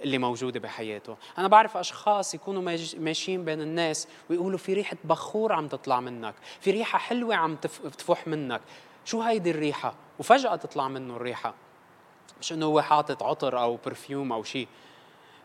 اللي 0.00 0.18
موجودة 0.18 0.60
بحياته. 0.60 1.16
أنا 1.38 1.48
بعرف 1.48 1.76
أشخاص 1.76 2.34
يكونوا 2.34 2.62
ماشيين 2.98 3.44
بين 3.44 3.60
الناس 3.60 4.08
ويقولوا 4.30 4.58
في 4.58 4.74
ريحة 4.74 4.96
بخور 5.04 5.52
عم 5.52 5.68
تطلع 5.68 6.00
منك 6.00 6.34
في 6.60 6.70
ريحة 6.70 6.98
حلوة 6.98 7.34
عم 7.34 7.56
تفح 7.98 8.26
منك. 8.26 8.60
شو 9.04 9.22
هيدي 9.22 9.50
الريحة؟ 9.50 9.94
وفجأة 10.18 10.56
تطلع 10.56 10.88
منه 10.88 11.16
الريحة. 11.16 11.54
مش 12.40 12.52
إنه 12.52 12.66
هو 12.66 12.80
حاطط 12.80 13.22
عطر 13.22 13.60
أو 13.62 13.78
برفيوم 13.86 14.32
أو 14.32 14.42
شيء 14.42 14.68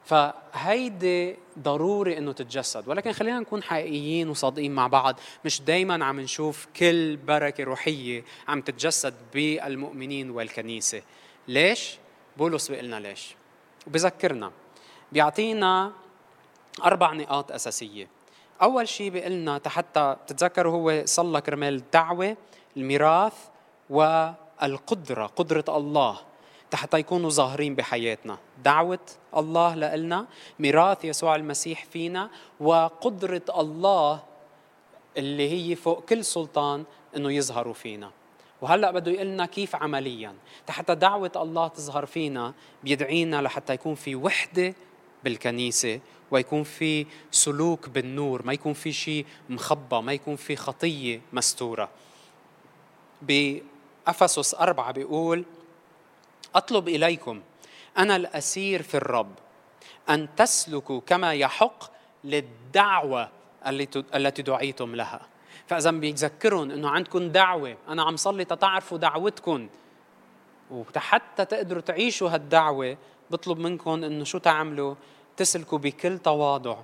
فهيدي 0.06 1.36
ضروري 1.60 2.18
إنه 2.18 2.32
تتجسد 2.32 2.88
ولكن 2.88 3.12
خلينا 3.12 3.40
نكون 3.40 3.64
حقيقيين 3.64 4.30
وصادقين 4.30 4.76
مع 4.76 4.88
بعض. 4.88 5.20
مش 5.46 5.62
دايما 5.62 6.06
عم 6.06 6.20
نشوف 6.20 6.68
كل 6.76 7.18
بركة 7.18 7.64
روحية 7.64 8.24
عم 8.48 8.62
تتجسد 8.62 9.14
بالمؤمنين 9.34 10.30
والكنيسة. 10.30 11.02
ليش؟ 11.48 11.98
بولس 12.38 12.72
بيقول 12.72 12.86
لنا 12.86 13.00
ليش. 13.00 13.36
وبذكرنا 13.88 14.52
بيعطينا 15.12 15.92
أربع 16.84 17.14
نقاط 17.14 17.52
أساسية. 17.52 18.08
أول 18.62 18.88
شيء 18.88 19.10
بيقول 19.10 19.32
لنا 19.32 19.62
حتى 19.68 20.16
تتذكروا 20.28 20.74
هو 20.74 21.06
صلى 21.06 21.42
كرمال 21.42 21.74
الدعوة 21.76 22.38
الميراث 22.78 23.34
والقدرة 23.90 25.26
قدرة 25.26 25.66
الله. 25.70 26.20
حتى 26.74 27.00
يكونوا 27.00 27.30
ظاهرين 27.30 27.76
بحياتنا. 27.76 28.38
دعوة 28.64 29.00
الله 29.38 29.76
لنا 29.76 30.28
ميراث 30.60 31.06
يسوع 31.06 31.36
المسيح 31.36 31.86
فينا 31.86 32.30
وقدرة 32.60 33.42
الله 33.50 34.24
اللي 35.18 35.50
هي 35.52 35.76
فوق 35.76 36.06
كل 36.06 36.26
سلطان 36.26 36.84
إنه 37.16 37.32
يظهروا 37.32 37.74
فينا. 37.74 38.12
وهلأ 38.62 38.92
بده 38.92 39.12
يقول 39.12 39.28
لنا 39.28 39.46
كيف 39.46 39.76
عمليا. 39.76 40.36
حتى 40.70 40.96
دعوة 40.96 41.32
الله 41.36 41.68
تظهر 41.68 42.06
فينا 42.06 42.54
بيدعينا 42.84 43.42
لحتى 43.42 43.74
يكون 43.74 43.96
في 43.96 44.16
وحدة 44.16 44.74
بالكنيسة 45.24 46.00
ويكون 46.32 46.64
في 46.64 47.06
سلوك 47.32 47.90
بالنور 47.90 48.46
ما 48.46 48.54
يكون 48.54 48.74
في 48.74 48.92
شيء 48.92 49.26
مخبى 49.50 50.02
ما 50.02 50.14
يكون 50.14 50.36
في 50.36 50.56
خطية 50.56 51.22
مستورة. 51.34 51.90
بأفسس 53.22 54.56
أربعة 54.56 54.92
بيقول 54.92 55.46
أطلب 56.56 56.88
إليكم 56.88 57.42
أنا 57.98 58.16
الأسير 58.16 58.82
في 58.82 58.98
الرب 58.98 59.34
أن 60.10 60.36
تسلكوا 60.36 61.02
كما 61.08 61.34
يحق 61.34 61.84
للدعوة 62.24 63.30
التي 64.16 64.42
دعيتم 64.42 64.96
لها. 64.96 65.22
فإذا 65.68 65.92
بيذكرهم 65.92 66.72
إنه 66.72 66.90
عندكم 66.90 67.30
دعوة 67.30 67.78
أنا 67.88 68.04
عم 68.04 68.18
صلي 68.18 68.46
تتعرفوا 68.46 68.98
دعوتكم. 68.98 69.70
وحتى 70.72 71.46
تقدروا 71.46 71.82
تعيشوا 71.82 72.30
هالدعوة 72.30 72.98
بطلب 73.32 73.60
منكم 73.60 74.04
إنه 74.04 74.24
شو 74.24 74.38
تعملوا؟ 74.38 74.96
تسلكوا 75.38 75.78
بكل 75.78 76.18
تواضع 76.18 76.78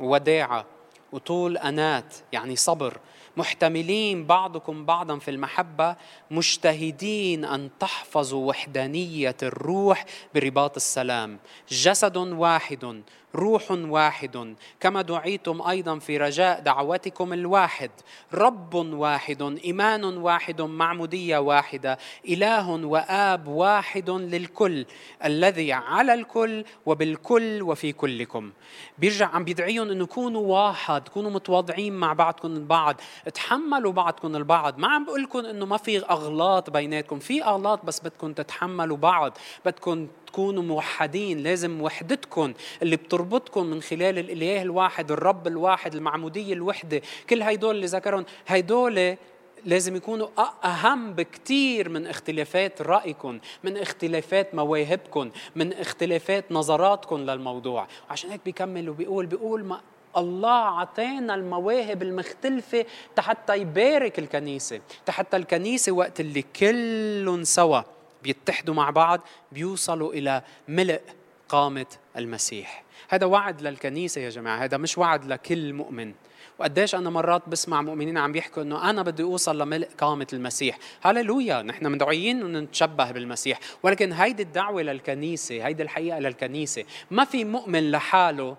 وداعة 0.00 0.64
وطول 1.12 1.56
أنات 1.56 2.14
يعني 2.32 2.56
صبر. 2.56 2.98
محتملين 3.38 4.26
بعضكم 4.26 4.84
بعضا 4.84 5.18
في 5.18 5.30
المحبة 5.30 5.96
مجتهدين 6.30 7.44
أن 7.44 7.70
تحفظوا 7.80 8.48
وحدانية 8.48 9.36
الروح 9.42 10.04
برباط 10.34 10.76
السلام. 10.76 11.38
جسد 11.68 12.16
واحد 12.16 13.02
روح 13.34 13.70
واحد. 13.70 14.54
كما 14.80 15.02
دعيتم 15.02 15.62
أيضا 15.62 15.98
في 15.98 16.18
رجاء 16.18 16.60
دعوتكم 16.60 17.32
الواحد. 17.32 17.90
رب 18.34 18.74
واحد 18.74 19.58
إيمان 19.64 20.04
واحد 20.04 20.62
معمودية 20.62 21.38
واحدة 21.38 21.98
إله 22.28 22.70
وآب 22.70 23.46
واحد 23.46 24.10
للكل 24.10 24.86
الذي 25.24 25.72
على 25.72 26.14
الكل 26.14 26.64
وبالكل 26.86 27.62
وفي 27.62 27.92
كلكم. 27.92 28.52
بيرجع 28.98 29.26
عم 29.26 29.44
بيدعيهم 29.44 29.90
إنه 29.90 30.06
كونوا 30.06 30.42
واحد 30.42 31.08
كونوا 31.08 31.30
متواضعين 31.30 31.92
مع 31.92 32.12
بعضكم 32.12 32.48
البعض 32.48 33.00
تحملوا 33.34 33.92
بعضكم 33.92 34.36
البعض. 34.36 34.78
ما 34.78 34.88
عم 34.88 35.04
بقول 35.04 35.22
لكم 35.22 35.38
إنه 35.38 35.66
ما 35.66 35.76
في 35.76 35.98
أغلاط 35.98 36.70
بيناتكم 36.70 37.18
في 37.18 37.44
أغلاط 37.44 37.84
بس 37.84 38.00
بدكم 38.00 38.32
تتحملوا 38.32 38.96
بعض 38.96 39.38
بدكم 39.64 40.08
تكونوا 40.28 40.62
موحدين 40.62 41.38
لازم 41.38 41.82
وحدتكم 41.82 42.52
اللي 42.82 42.96
بتربطكم 42.96 43.66
من 43.66 43.82
خلال 43.82 44.18
الإله 44.18 44.62
الواحد 44.62 45.10
الرب 45.10 45.46
الواحد 45.46 45.94
المعمودية 45.94 46.52
الوحدة. 46.52 47.02
كل 47.30 47.42
هيدول 47.42 47.76
اللي 47.76 47.86
ذكرهم 47.86 48.24
هيدول 48.46 49.16
لازم 49.64 49.96
يكونوا 49.96 50.28
أهم 50.64 51.12
بكتير 51.12 51.88
من 51.88 52.06
اختلافات 52.06 52.82
رأيكم 52.82 53.38
من 53.64 53.76
اختلافات 53.76 54.54
مواهبكم 54.54 55.30
من 55.56 55.72
اختلافات 55.72 56.52
نظراتكم 56.52 57.16
للموضوع. 57.16 57.86
عشان 58.10 58.30
هيك 58.30 58.40
بيكمل 58.44 58.88
وبيقول 58.88 59.26
بيقول 59.26 59.64
ما 59.64 59.80
الله 60.16 60.80
عطانا 60.80 61.34
المواهب 61.34 62.02
المختلفة 62.02 62.84
حتى 63.18 63.56
يبارك 63.56 64.18
الكنيسة 64.18 64.80
حتى 65.08 65.36
الكنيسة 65.36 65.92
وقت 65.92 66.20
اللي 66.20 66.42
كلهم 66.42 67.44
سوا. 67.44 67.97
بيتحدوا 68.22 68.74
مع 68.74 68.90
بعض 68.90 69.20
بيوصلوا 69.52 70.12
إلى 70.12 70.42
ملء 70.68 71.00
قامة 71.48 71.86
المسيح. 72.16 72.84
هذا 73.08 73.26
وعد 73.26 73.62
للكنيسة 73.62 74.20
يا 74.20 74.30
جماعة 74.30 74.64
هذا 74.64 74.76
مش 74.76 74.98
وعد 74.98 75.24
لكل 75.24 75.72
مؤمن. 75.72 76.12
وقديش 76.58 76.94
أنا 76.94 77.10
مرات 77.10 77.48
بسمع 77.48 77.82
مؤمنين 77.82 78.18
عم 78.18 78.32
بيحكوا 78.32 78.62
إنه 78.62 78.90
أنا 78.90 79.02
بدي 79.02 79.22
أوصل 79.22 79.58
لملء 79.58 79.88
قامة 79.98 80.26
المسيح. 80.32 80.78
هللويا 81.02 81.62
نحن 81.62 81.86
مدعوين 81.86 82.40
إنه 82.40 82.58
نتشبه 82.60 83.10
بالمسيح. 83.10 83.60
ولكن 83.82 84.12
هيدي 84.12 84.42
الدعوة 84.42 84.82
للكنيسة 84.82 85.66
هيدي 85.66 85.82
الحقيقة 85.82 86.18
للكنيسة. 86.18 86.84
ما 87.10 87.24
في 87.24 87.44
مؤمن 87.44 87.90
لحاله 87.90 88.56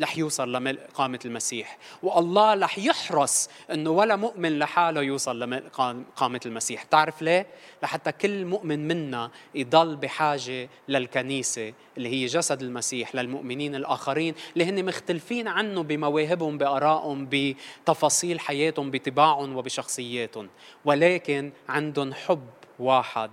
رح 0.00 0.18
يوصل 0.18 0.52
لقامة 0.52 1.18
المسيح. 1.24 1.78
والله 2.02 2.54
رح 2.54 2.78
يحرص 2.78 3.50
أنه 3.70 3.90
ولا 3.90 4.16
مؤمن 4.16 4.58
لحاله 4.58 5.02
يوصل 5.02 5.40
لقامة 5.40 6.40
المسيح. 6.46 6.82
تعرف 6.82 7.22
ليه؟ 7.22 7.46
لحتى 7.82 8.12
كل 8.12 8.44
مؤمن 8.44 8.88
منا 8.88 9.30
يضل 9.54 9.96
بحاجة 9.96 10.68
للكنيسة 10.88 11.72
اللي 11.96 12.08
هي 12.08 12.26
جسد 12.26 12.62
المسيح 12.62 13.14
للمؤمنين 13.14 13.74
الآخرين 13.74 14.34
اللي 14.52 14.64
هن 14.64 14.84
مختلفين 14.84 15.48
عنه 15.48 15.82
بمواهبهم 15.82 16.58
بآرائهم 16.58 17.28
بتفاصيل 17.30 18.40
حياتهم 18.40 18.90
بطباعهم 18.90 19.56
وبشخصياتهم. 19.56 20.48
ولكن 20.84 21.52
عندهم 21.68 22.14
حب 22.14 22.46
واحد 22.78 23.30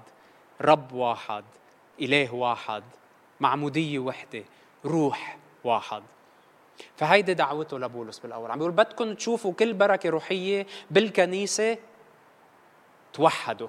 رب 0.62 0.94
واحد 0.94 1.44
إله 2.02 2.34
واحد 2.34 2.84
معمودية 3.40 4.00
وحدة 4.00 4.44
روح 4.86 5.38
واحد. 5.64 6.04
فهيدي 6.96 7.34
دعوته 7.34 7.80
لبولس 7.80 8.20
بالأول. 8.20 8.52
عم 8.52 8.58
بيقول 8.58 8.72
بدكم 8.72 9.14
تشوفوا 9.14 9.54
كل 9.54 9.74
بركة 9.74 10.10
روحية 10.10 10.68
بالكنيسة 10.92 11.78
توحدوا. 13.14 13.68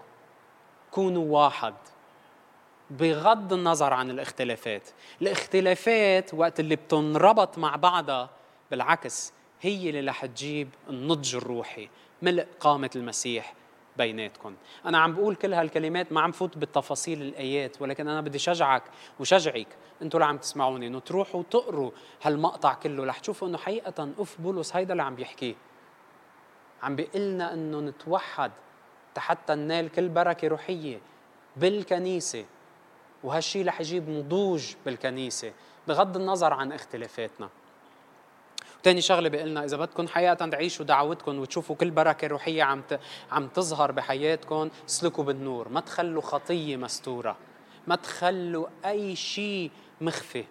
كونوا 0.90 1.42
واحد. 1.42 1.74
بغض 2.90 3.52
النظر 3.52 3.92
عن 3.92 4.10
الاختلافات. 4.10 4.88
الاختلافات 5.22 6.34
وقت 6.34 6.60
اللي 6.60 6.76
بتنربط 6.76 7.58
مع 7.58 7.76
بعضها 7.76 8.30
بالعكس 8.70 9.32
هي 9.60 9.90
اللي 9.90 10.10
رح 10.10 10.26
تجيب 10.26 10.68
النضج 10.88 11.36
الروحي. 11.36 11.88
ملء 12.22 12.46
قامة 12.60 12.90
المسيح. 12.96 13.54
بيناتكم. 14.00 14.54
أنا 14.86 14.98
عم 14.98 15.14
بقول 15.14 15.34
كل 15.34 15.54
هالكلمات 15.54 16.12
ما 16.12 16.20
عم 16.20 16.32
فوت 16.32 16.58
بالتفاصيل 16.58 17.22
الآيات 17.22 17.82
ولكن 17.82 18.08
أنا 18.08 18.20
بدي 18.20 18.38
شجعك 18.38 18.82
وشجعك 19.20 19.66
أنتوا 20.02 20.20
اللي 20.20 20.28
عم 20.28 20.38
تسمعوني 20.38 20.86
إنه 20.86 21.00
تروحوا 21.00 21.42
تقروا 21.50 21.90
هالمقطع 22.22 22.74
كله 22.74 23.04
رح 23.04 23.18
تشوفوا 23.18 23.48
إنه 23.48 23.58
حقيقة 23.58 24.08
أوف 24.18 24.40
بولس 24.40 24.76
هيدا 24.76 24.92
اللي 24.92 25.02
عم 25.02 25.14
بيحكيه. 25.14 25.54
عم 26.82 26.96
بيقلنا 26.96 27.54
إنه 27.54 27.80
نتوحد 27.80 28.52
حتى 29.16 29.54
ننال 29.54 29.92
كل 29.92 30.08
بركة 30.08 30.48
روحية 30.48 31.00
بالكنيسة 31.56 32.44
وهالشي 33.22 33.62
رح 33.62 33.80
يجيب 33.80 34.08
نضوج 34.08 34.74
بالكنيسة 34.86 35.52
بغض 35.88 36.16
النظر 36.16 36.52
عن 36.52 36.72
اختلافاتنا. 36.72 37.48
تاني 38.82 39.00
شغله 39.00 39.28
بيقلنا 39.28 39.64
إذا 39.64 39.76
بدكم 39.76 40.08
حياه 40.08 40.34
تعيشوا 40.34 40.84
دعوتكم 40.86 41.38
وتشوفوا 41.38 41.76
كل 41.76 41.90
بركة 41.90 42.26
روحية 42.26 42.62
عم 42.62 42.82
عم 43.30 43.48
تظهر 43.48 43.92
بحياتكم 43.92 44.70
اسلكوا 44.88 45.24
بالنور. 45.24 45.68
ما 45.68 45.80
تخلوا 45.80 46.22
خطية 46.22 46.76
مستورة. 46.76 47.36
ما 47.86 47.96
تخلوا 47.96 48.66
أي 48.84 49.16
شيء 49.16 49.70
مخفي. 50.00 50.44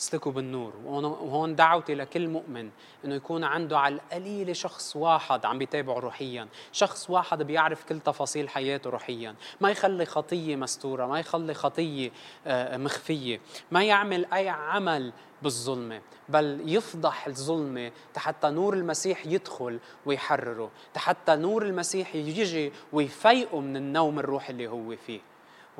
اسلكوا 0.00 0.32
بالنور. 0.32 0.72
وهون 0.84 1.56
دعوتي 1.56 1.94
لكل 1.94 2.28
مؤمن 2.28 2.70
إنه 3.04 3.14
يكون 3.14 3.44
عنده 3.44 3.78
على 3.78 3.94
القليله 3.94 4.52
شخص 4.52 4.96
واحد 4.96 5.46
عم 5.46 5.58
بيتابعه 5.58 5.98
روحيا. 5.98 6.48
شخص 6.72 7.10
واحد 7.10 7.42
بيعرف 7.42 7.84
كل 7.84 8.00
تفاصيل 8.00 8.48
حياته 8.48 8.90
روحيا. 8.90 9.34
ما 9.60 9.70
يخلي 9.70 10.06
خطية 10.06 10.56
مستورة 10.56 11.06
ما 11.06 11.20
يخلي 11.20 11.54
خطية 11.54 12.10
آه، 12.46 12.76
مخفية. 12.76 13.40
ما 13.70 13.84
يعمل 13.84 14.26
أي 14.32 14.48
عمل 14.48 15.12
بالظلمة 15.42 16.00
بل 16.28 16.62
يفضح 16.64 17.26
الظلمة 17.26 17.92
حتى 18.16 18.50
نور 18.50 18.74
المسيح 18.74 19.26
يدخل 19.26 19.78
ويحرره 20.06 20.70
حتى 20.96 21.36
نور 21.36 21.62
المسيح 21.62 22.14
يجي 22.14 22.72
ويفيقه 22.92 23.60
من 23.60 23.76
النوم 23.76 24.18
الروحي 24.18 24.52
اللي 24.52 24.68
هو 24.68 24.96
فيه. 25.06 25.29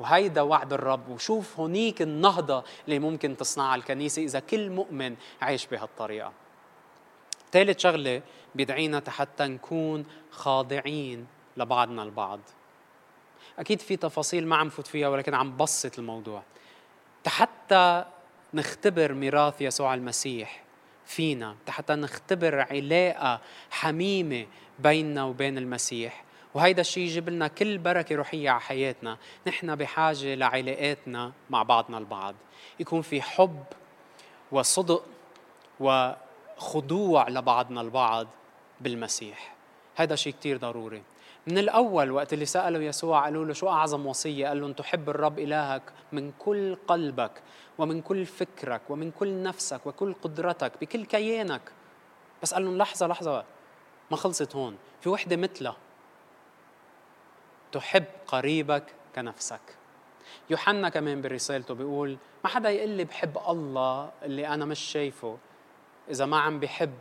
وهيدا 0.01 0.41
وعد 0.41 0.73
الرب 0.73 1.09
وشوف 1.09 1.59
هونيك 1.59 2.01
النهضة 2.01 2.63
اللي 2.85 2.99
ممكن 2.99 3.37
تصنعها 3.37 3.75
الكنيسة 3.75 4.23
إذا 4.23 4.39
كل 4.39 4.69
مؤمن 4.69 5.15
عايش 5.41 5.65
بهالطريقة. 5.65 6.33
ثالث 7.51 7.79
شغلة 7.79 8.21
بيدعينا 8.55 9.03
حتى 9.07 9.43
نكون 9.43 10.05
خاضعين 10.31 11.27
لبعضنا 11.57 12.03
البعض. 12.03 12.39
أكيد 13.59 13.79
في 13.79 13.95
تفاصيل 13.95 14.47
ما 14.47 14.55
عم 14.55 14.69
فوت 14.69 14.87
فيها 14.87 15.07
ولكن 15.07 15.33
عم 15.33 15.57
بسط 15.57 15.99
الموضوع. 15.99 16.43
حتى 17.27 18.05
نختبر 18.53 19.13
ميراث 19.13 19.61
يسوع 19.61 19.93
المسيح 19.93 20.63
فينا 21.05 21.55
حتى 21.69 21.93
نختبر 21.93 22.59
علاقة 22.59 23.41
حميمة 23.71 24.45
بيننا 24.79 25.23
وبين 25.23 25.57
المسيح 25.57 26.23
وهيدا 26.53 26.81
الشيء 26.81 27.03
يجيب 27.03 27.29
لنا 27.29 27.47
كل 27.47 27.77
بركة 27.77 28.15
روحية 28.15 28.49
على 28.49 28.61
حياتنا. 28.61 29.17
نحن 29.47 29.75
بحاجة 29.75 30.35
لعلاقاتنا 30.35 31.31
مع 31.49 31.63
بعضنا 31.63 31.97
البعض. 31.97 32.35
يكون 32.79 33.01
في 33.01 33.21
حب 33.21 33.63
وصدق 34.51 35.05
وخضوع 35.79 37.29
لبعضنا 37.29 37.81
البعض 37.81 38.27
بالمسيح. 38.81 39.55
هذا 39.95 40.15
شيء 40.15 40.33
كتير 40.33 40.57
ضروري. 40.57 41.03
من 41.47 41.57
الأول 41.57 42.11
وقت 42.11 42.33
اللي 42.33 42.45
سألوا 42.45 42.81
يسوع 42.81 43.23
قالوا 43.23 43.45
له 43.45 43.53
شو 43.53 43.69
أعظم 43.69 44.05
وصية؟ 44.05 44.47
قال 44.47 44.61
لهم 44.61 44.73
تحب 44.73 45.09
الرب 45.09 45.39
إلهك 45.39 45.83
من 46.11 46.31
كل 46.39 46.75
قلبك 46.87 47.31
ومن 47.77 48.01
كل 48.01 48.25
فكرك 48.25 48.81
ومن 48.89 49.11
كل 49.11 49.43
نفسك 49.43 49.87
وكل 49.87 50.13
قدرتك 50.13 50.71
بكل 50.81 51.05
كيانك. 51.05 51.61
بس 52.43 52.53
قال 52.53 52.65
لهم 52.65 52.77
لحظة 52.77 53.07
لحظة 53.07 53.43
ما 54.11 54.17
خلصت 54.17 54.55
هون. 54.55 54.77
في 55.01 55.09
وحدة 55.09 55.35
مثلها 55.35 55.75
تحب 57.71 58.05
قريبك 58.27 58.83
كنفسك. 59.15 59.61
يوحنا 60.49 60.89
كمان 60.89 61.21
برسالته 61.21 61.73
بيقول 61.73 62.17
ما 62.43 62.49
حدا 62.49 62.69
يقول 62.69 62.89
لي 62.89 63.03
بحب 63.03 63.37
الله 63.47 64.11
اللي 64.23 64.47
أنا 64.47 64.65
مش 64.65 64.79
شايفه. 64.79 65.37
إذا 66.09 66.25
ما 66.25 66.39
عم 66.39 66.59
بحب 66.59 66.93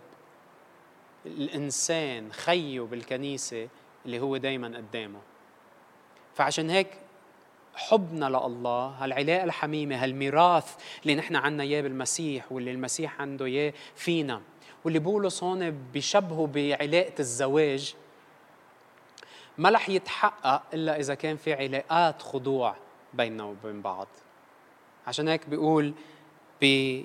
الإنسان 1.27 2.33
خيه 2.33 2.81
بالكنيسة 2.81 3.69
اللي 4.07 4.21
هو 4.21 4.37
دايما 4.37 4.77
قدامه. 4.77 5.21
فعشان 6.35 6.71
هيك 6.71 6.89
حبنا 7.75 8.27
لله 8.27 8.87
هالعلاقة 8.87 9.45
الحميمة 9.45 10.05
هالميراث 10.05 10.75
اللي 11.03 11.15
نحن 11.15 11.37
عنا 11.37 11.63
إياه 11.63 11.81
بالمسيح 11.83 12.53
واللي 12.53 12.71
المسيح 12.71 13.21
عنده 13.21 13.45
إياه 13.45 13.73
فينا. 13.95 14.43
واللي 14.85 14.99
بولس 14.99 15.43
هون 15.43 15.71
بيشبهه 15.93 16.47
بعلاقة 16.47 17.15
الزواج 17.21 17.95
ما 19.61 19.71
رح 19.71 19.89
يتحقق 19.89 20.63
إلا 20.75 21.01
إذا 21.01 21.15
كان 21.15 21.37
في 21.37 21.55
علاقات 21.55 22.23
خضوع 22.23 22.77
بيننا 23.15 23.45
وبين 23.45 23.83
بعض. 23.83 24.09
عشان 25.07 25.29
هيك 25.29 25.49
بيقول 25.49 25.95
ب 26.63 27.03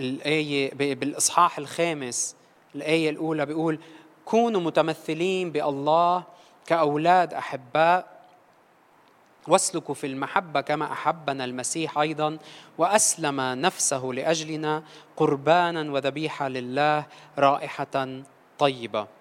الآية 0.00 0.74
بالإصحاح 0.94 1.58
الخامس 1.58 2.36
الآية 2.74 3.10
الأولى 3.10 3.46
بيقول 3.46 3.78
كونوا 4.24 4.60
متمثلين 4.60 5.52
بالله 5.52 6.24
كأولاد 6.66 7.34
أحباء 7.34 8.20
واسلكوا 9.48 9.94
في 9.94 10.06
المحبة 10.06 10.60
كما 10.60 10.92
أحبنا 10.92 11.44
المسيح 11.44 11.98
أيضا 11.98 12.38
وأسلم 12.78 13.40
نفسه 13.40 14.04
لأجلنا 14.04 14.82
قربانا 15.16 15.92
وذبيحة 15.92 16.48
لله 16.48 17.06
رائحة 17.38 18.22
طيبة. 18.58 19.19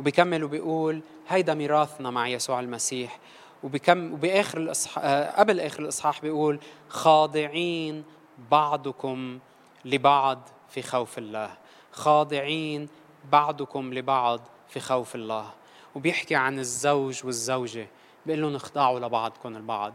وبيكمل 0.00 0.44
وبيقول 0.44 1.00
هيدا 1.28 1.54
ميراثنا 1.54 2.10
مع 2.10 2.28
يسوع 2.28 2.60
المسيح. 2.60 3.18
وبكم 3.62 4.12
وبآخر 4.12 4.58
الاصحاح 4.58 5.04
آه، 5.04 5.40
قبل 5.40 5.60
آخر 5.60 5.82
الإصحاح 5.82 6.20
بيقول 6.20 6.60
خاضعين 6.88 8.04
بعضكم 8.50 9.38
لبعض 9.84 10.48
في 10.68 10.82
خوف 10.82 11.18
الله. 11.18 11.50
خاضعين 11.92 12.88
بعضكم 13.32 13.94
لبعض 13.94 14.40
في 14.68 14.80
خوف 14.80 15.14
الله. 15.14 15.50
وبيحكي 15.94 16.34
عن 16.34 16.58
الزوج 16.58 17.20
والزوجة. 17.24 17.86
بيقول 18.26 18.42
لهم 18.42 18.54
اخضعوا 18.54 19.00
لبعضكم 19.00 19.56
البعض. 19.56 19.94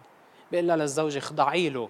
بيقول 0.51 0.67
لها 0.67 0.75
للزوجة 0.75 1.17
اخضعي 1.17 1.69
له 1.69 1.89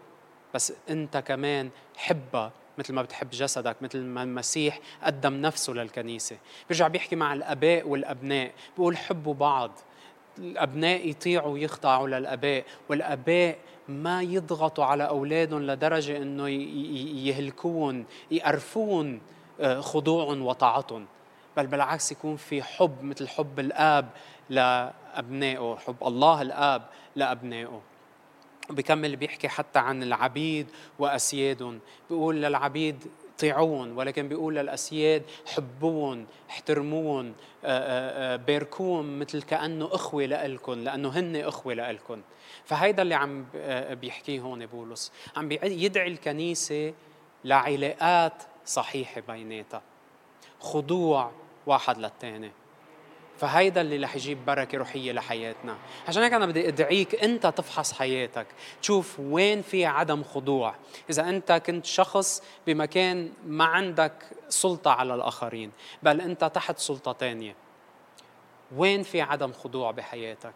بس 0.54 0.74
أنت 0.90 1.18
كمان 1.18 1.70
حبها. 1.98 2.52
مثل 2.78 2.94
ما 2.94 3.02
بتحب 3.02 3.30
جسدك 3.30 3.76
مثل 3.82 4.00
ما 4.00 4.24
المسيح 4.24 4.80
قدم 5.04 5.34
نفسه 5.34 5.74
للكنيسة. 5.74 6.38
بيرجع 6.70 6.88
بيحكي 6.88 7.16
مع 7.16 7.34
الأباء 7.34 7.88
والأبناء 7.88 8.52
بيقول 8.78 8.98
حبوا 8.98 9.34
بعض. 9.34 9.72
الأبناء 10.38 11.10
يطيعوا 11.10 11.54
ويخضعوا 11.54 12.08
للأباء 12.08 12.66
والأباء 12.90 13.58
ما 13.88 14.22
يضغطوا 14.22 14.86
على 14.86 15.08
أولادهم 15.08 15.62
لدرجة 15.62 16.18
أنه 16.18 16.50
يهلكون 17.28 18.06
يقرفون 18.32 19.22
آه، 19.62 19.80
خضوعهم 19.80 20.46
وطاعتهم. 20.46 21.06
بل 21.58 21.68
بالعكس 21.68 22.12
يكون 22.12 22.36
في 22.36 22.64
حب 22.64 23.04
مثل 23.04 23.28
حب 23.28 23.60
الآب 23.60 24.10
لأبنائه 24.50 25.78
حب 25.88 25.96
الله 26.04 26.42
الآب 26.42 26.82
لأبنائه. 27.16 27.82
بكمل 28.72 29.16
بيحكي 29.16 29.50
حتى 29.50 29.80
عن 29.80 30.04
العبيد 30.04 30.68
وأسيادهم. 31.00 31.80
بيقول 32.10 32.36
للعبيد 32.36 33.06
طيعون 33.40 33.92
ولكن 33.92 34.28
بيقول 34.28 34.56
للأسياد 34.56 35.24
حبون 35.56 36.28
احترمون 36.50 37.34
باركوهم 38.48 39.20
مثل 39.20 39.42
كأنه 39.42 39.90
أخوة 39.92 40.26
لإلكم 40.26 40.74
لأنه 40.74 41.10
هن 41.10 41.36
أخوة 41.36 41.74
لإلكم 41.74 42.22
فهيدا 42.66 43.02
اللي 43.02 43.16
عم 43.16 43.46
بيحكيه 44.02 44.40
هون 44.40 44.66
بولس. 44.66 45.12
عم 45.36 45.52
يدعي 45.64 46.08
الكنيسة 46.08 46.94
لعلاقات 47.46 48.44
صحيحة 48.66 49.22
بيناتها. 49.22 49.82
خضوع 50.60 51.32
واحد 51.66 51.98
للثاني 51.98 52.52
فهيدا 53.42 53.82
اللي 53.82 53.98
رح 53.98 54.16
يجيب 54.16 54.46
بركة 54.46 54.78
روحية 54.78 55.12
لحياتنا. 55.12 55.78
عشان 56.08 56.24
هيك 56.24 56.34
أنا 56.34 56.46
بدي 56.46 56.68
أدعيك 56.68 57.24
أنت 57.24 57.48
تفحص 57.48 57.94
حياتك. 57.94 58.48
تشوف 58.82 59.20
وين 59.20 59.62
في 59.62 59.86
عدم 59.86 60.24
خضوع. 60.24 60.76
إذا 61.10 61.30
أنت 61.30 61.52
كنت 61.52 61.86
شخص 61.86 62.44
بمكان 62.68 63.32
ما 63.46 63.66
عندك 63.66 64.14
سلطة 64.50 64.92
على 64.92 65.16
الآخرين 65.16 65.72
بل 66.04 66.22
أنت 66.22 66.44
تحت 66.44 66.78
سلطة 66.78 67.12
تانية. 67.12 67.56
وين 68.76 69.04
في 69.04 69.22
عدم 69.22 69.54
خضوع 69.54 69.92
بحياتك؟ 69.92 70.56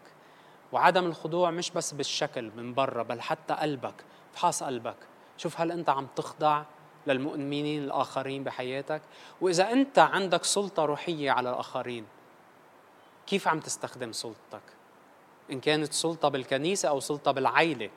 وعدم 0.72 1.06
الخضوع 1.06 1.50
مش 1.50 1.70
بس 1.70 1.92
بالشكل 1.92 2.50
من 2.56 2.74
برا 2.74 3.02
بل 3.02 3.20
حتى 3.20 3.54
قلبك. 3.54 3.94
فحص 4.32 4.62
قلبك. 4.62 4.96
شوف 5.36 5.60
هل 5.60 5.72
أنت 5.72 5.88
عم 5.88 6.06
تخضع 6.16 6.62
للمؤمنين 7.06 7.84
الآخرين 7.84 8.44
بحياتك؟ 8.44 9.02
وإذا 9.40 9.72
أنت 9.72 9.98
عندك 9.98 10.44
سلطة 10.44 10.84
روحية 10.84 11.30
على 11.30 11.50
الآخرين 11.50 12.15
كيف 13.26 13.48
عم 13.48 13.60
تستخدم 13.60 14.12
سلطتك؟ 14.12 14.62
إن 15.50 15.60
كانت 15.60 15.92
سلطة 15.92 16.28
بالكنيسة 16.28 16.88
أو 16.88 17.00
سلطة 17.00 17.32
بالعائلة 17.32 17.90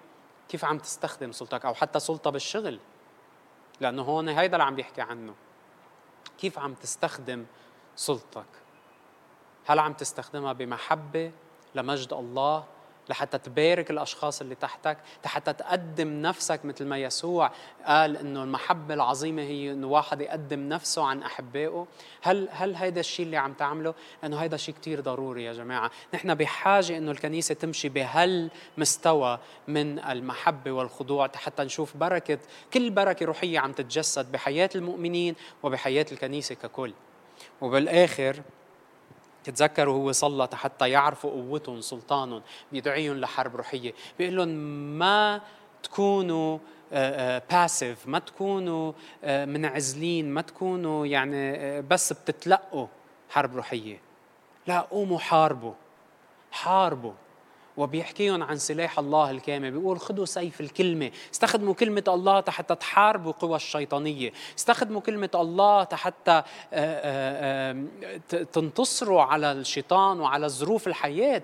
كيف 0.49 0.65
عم 0.65 0.77
تستخدم 0.77 1.31
سلطتك؟ 1.31 1.65
أو 1.65 1.73
حتى 1.73 1.99
سلطة 1.99 2.29
بالشغل 2.29 2.79
لأنه 3.81 4.01
هون 4.01 4.29
هيدا 4.29 4.55
اللي 4.55 4.63
عم 4.63 4.75
بيحكي 4.75 5.01
عنه. 5.01 5.35
كيف 6.37 6.59
عم 6.59 6.73
تستخدم 6.73 7.45
سلطتك؟ 7.95 8.45
هل 9.65 9.79
عم 9.79 9.93
تستخدمها 9.93 10.53
بمحبة 10.53 11.31
لمجد 11.75 12.13
الله 12.13 12.65
لحتى 13.09 13.37
تبارك 13.37 13.91
الأشخاص 13.91 14.41
اللي 14.41 14.55
تحتك 14.55 14.97
لحتى 15.25 15.53
تقدم 15.53 16.21
نفسك 16.21 16.65
مثل 16.65 16.85
ما 16.85 16.97
يسوع 16.97 17.51
قال 17.85 18.17
إنه 18.17 18.43
المحبة 18.43 18.93
العظيمة 18.93 19.41
هي 19.41 19.71
إنه 19.71 19.87
واحد 19.87 20.21
يقدم 20.21 20.69
نفسه 20.69 21.05
عن 21.05 21.23
أحبائه. 21.23 21.87
هل 22.21 22.49
هل 22.51 22.75
هيدا 22.75 22.99
الشيء 22.99 23.25
اللي 23.25 23.37
عم 23.37 23.53
تعمله؟ 23.53 23.93
إنه 24.23 24.37
هيدا 24.37 24.57
شيء 24.57 24.75
كثير 24.81 25.01
ضروري 25.01 25.43
يا 25.43 25.53
جماعة. 25.53 25.91
نحن 26.13 26.35
بحاجة 26.35 26.97
إنه 26.97 27.11
الكنيسة 27.11 27.55
تمشي 27.55 27.89
بهالمستوى 27.89 29.39
من 29.67 29.99
المحبة 29.99 30.71
والخضوع 30.71 31.31
حتى 31.35 31.63
نشوف 31.63 31.97
بركة 31.97 32.39
كل 32.73 32.89
بركة 32.89 33.25
روحية 33.25 33.59
عم 33.59 33.71
تتجسد 33.71 34.31
بحياة 34.31 34.69
المؤمنين 34.75 35.35
وبحياة 35.63 36.05
الكنيسة 36.11 36.55
ككل. 36.55 36.93
وبالآخر 37.61 38.41
تتذكروا 39.51 39.95
هو 39.95 40.11
صلى 40.11 40.49
حتى 40.53 40.89
يعرفوا 40.89 41.31
قوتهم 41.31 41.81
سلطانهم 41.81 42.41
بيدعيهم 42.71 43.17
لحرب 43.17 43.55
روحية. 43.55 43.93
بيقول 44.19 44.35
لهم 44.35 44.49
ما 44.99 45.41
تكونوا 45.83 46.57
باسيف 47.51 48.07
ما 48.07 48.19
تكونوا 48.19 48.93
منعزلين 49.23 50.29
ما 50.29 50.41
تكونوا 50.41 51.05
يعني 51.05 51.81
بس 51.81 52.13
بتتلقوا 52.13 52.87
حرب 53.29 53.55
روحية. 53.55 54.01
لا 54.67 54.79
قوموا 54.79 55.19
حاربوا. 55.19 55.73
حاربوا. 56.51 57.13
وبيحكيهم 57.79 58.43
عن 58.43 58.57
سلاح 58.57 58.99
الله 58.99 59.31
الكامل. 59.31 59.71
بيقول 59.71 59.99
خذوا 59.99 60.25
سيف 60.25 60.61
الكلمة. 60.61 61.11
استخدموا 61.33 61.73
كلمة 61.73 62.03
الله 62.07 62.43
حتى 62.47 62.75
تحاربوا 62.75 63.31
قوى 63.31 63.55
الشيطانية. 63.55 64.33
استخدموا 64.57 65.01
كلمة 65.01 65.29
الله 65.35 65.85
حتى 65.85 66.43
تنتصروا 68.53 69.21
على 69.21 69.51
الشيطان 69.51 70.19
وعلى 70.19 70.49
ظروف 70.49 70.87
الحياة. 70.87 71.43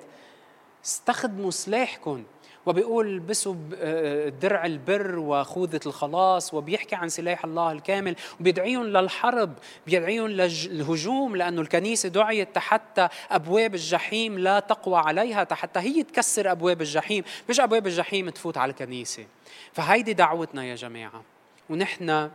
استخدموا 0.85 1.51
سلاحكم. 1.51 2.23
وبيقول 2.65 3.07
البسوا 3.07 3.55
آه، 3.75 4.29
درع 4.29 4.65
البر 4.65 5.19
وخوذة 5.19 5.79
الخلاص 5.85 6.53
وبيحكي 6.53 6.95
عن 6.95 7.09
سلاح 7.09 7.45
الله 7.45 7.71
الكامل. 7.71 8.15
وبيدعيهم 8.39 8.83
للحرب 8.83 9.53
بيدعيهم 9.87 10.27
للهجوم 10.27 11.35
لأنه 11.35 11.61
الكنيسة 11.61 12.09
دعيت 12.09 12.57
حتى 12.57 13.07
أبواب 13.31 13.75
الجحيم 13.75 14.39
لا 14.39 14.59
تقوى 14.59 14.97
عليها 14.97 15.47
حتى 15.51 15.79
هي 15.79 16.03
تكسر 16.03 16.51
أبواب 16.51 16.81
الجحيم. 16.81 17.23
مش 17.49 17.59
أبواب 17.59 17.87
الجحيم 17.87 18.29
تفوت 18.29 18.57
على 18.57 18.69
الكنيسة. 18.69 19.25
فهيدي 19.73 20.13
دعوتنا 20.13 20.65
يا 20.65 20.75
جماعة. 20.75 21.23
ونحن 21.69 22.29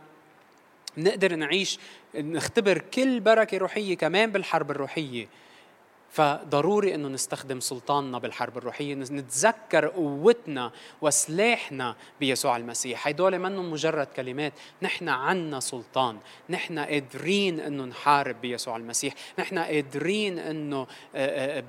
نقدر 0.97 1.35
نعيش 1.35 1.79
نختبر 2.15 2.77
كل 2.93 3.19
بركة 3.19 3.57
روحية 3.57 3.97
كمان 3.97 4.31
بالحرب 4.31 4.71
الروحية. 4.71 5.27
فضروري 6.11 6.95
إنه 6.95 7.07
نستخدم 7.07 7.59
سلطاننا 7.59 8.17
بالحرب 8.17 8.57
الروحية 8.57 8.93
نتذكر 8.93 9.87
قوتنا 9.87 10.71
وسلاحنا 11.01 11.95
بيسوع 12.19 12.57
المسيح. 12.57 13.07
هدول 13.07 13.39
منهم 13.39 13.71
مجرد 13.71 14.07
كلمات. 14.07 14.53
نحن 14.81 15.09
عنا 15.09 15.59
سلطان. 15.59 16.17
نحن 16.49 16.79
قادرين 16.79 17.59
إنه 17.59 17.85
نحارب 17.85 18.41
بيسوع 18.41 18.77
المسيح. 18.77 19.13
نحن 19.39 19.59
قادرين 19.59 20.39
إنه 20.39 20.87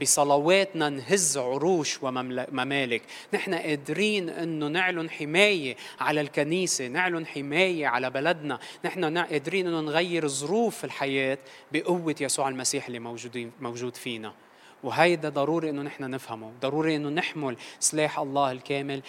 بصلواتنا 0.00 0.88
نهز 0.88 1.38
عروش 1.38 2.02
وممالك 2.02 3.02
نحن 3.34 3.54
قادرين 3.54 4.28
إنه 4.28 4.68
نعلن 4.68 5.10
حماية 5.10 5.76
على 6.00 6.20
الكنيسة 6.20 6.86
نعلن 6.86 7.26
حماية 7.26 7.86
على 7.86 8.10
بلدنا. 8.10 8.58
نحن 8.84 9.18
قادرين 9.18 9.66
إنه 9.66 9.80
نغير 9.80 10.28
ظروف 10.28 10.84
الحياة 10.84 11.38
بقوة 11.72 12.16
يسوع 12.20 12.48
المسيح 12.48 12.86
اللي 12.86 12.98
موجودين 12.98 13.52
موجود 13.60 13.96
فينا. 13.96 14.31
وهيدا 14.82 15.28
ضروري 15.28 15.70
إنه 15.70 15.82
نحن 15.82 16.10
نفهمه. 16.10 16.52
ضروري 16.62 16.96
إنه 16.96 17.08
نحمل 17.08 17.56
سلاح 17.80 18.18
الله 18.18 18.52
الكامل 18.52 19.02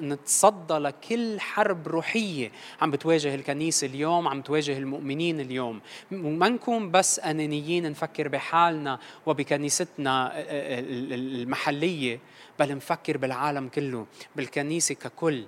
نتصدى 0.00 0.74
لكل 0.74 1.40
حرب 1.40 1.88
روحية 1.88 2.52
عم 2.80 2.90
بتواجه 2.90 3.34
الكنيسة 3.34 3.86
اليوم 3.86 4.28
عم 4.28 4.42
تواجه 4.42 4.78
المؤمنين 4.78 5.40
اليوم. 5.40 5.80
وما 6.12 6.48
نكون 6.48 6.90
بس 6.90 7.20
أنانيين 7.20 7.90
نفكر 7.90 8.28
بحالنا 8.28 8.98
وبكنيستنا 9.26 10.32
المحلية 10.34 12.20
بل 12.58 12.74
نفكر 12.74 13.16
بالعالم 13.16 13.68
كله 13.68 14.06
بالكنيسة 14.36 14.94
ككل. 14.94 15.44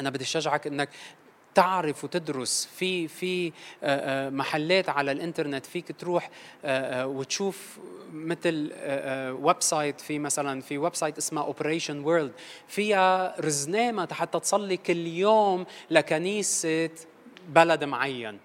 أنا 0.00 0.10
بدي 0.10 0.24
أشجعك 0.24 0.66
إنك 0.66 0.88
تعرف 1.56 2.04
وتدرس 2.04 2.68
في 2.76 3.08
في 3.08 3.46
آه، 3.46 3.52
آه، 3.82 4.30
محلات 4.30 4.88
على 4.88 5.12
الإنترنت 5.12 5.66
فيك 5.66 5.92
تروح 5.98 6.30
آه، 6.64 7.06
وتشوف 7.06 7.78
مثل 8.12 8.72
website 9.40 10.00
في 10.00 10.18
مثلا 10.18 10.60
في 10.60 10.78
website 10.78 11.18
اسمها 11.18 11.42
Operation 11.42 12.04
World 12.04 12.32
فيها 12.68 13.40
رزنامة 13.40 14.08
حتى 14.12 14.40
تصلي 14.40 14.76
كل 14.76 15.06
يوم 15.06 15.66
لكنيسة 15.90 16.90
بلد 17.48 17.84
معين. 17.84 18.38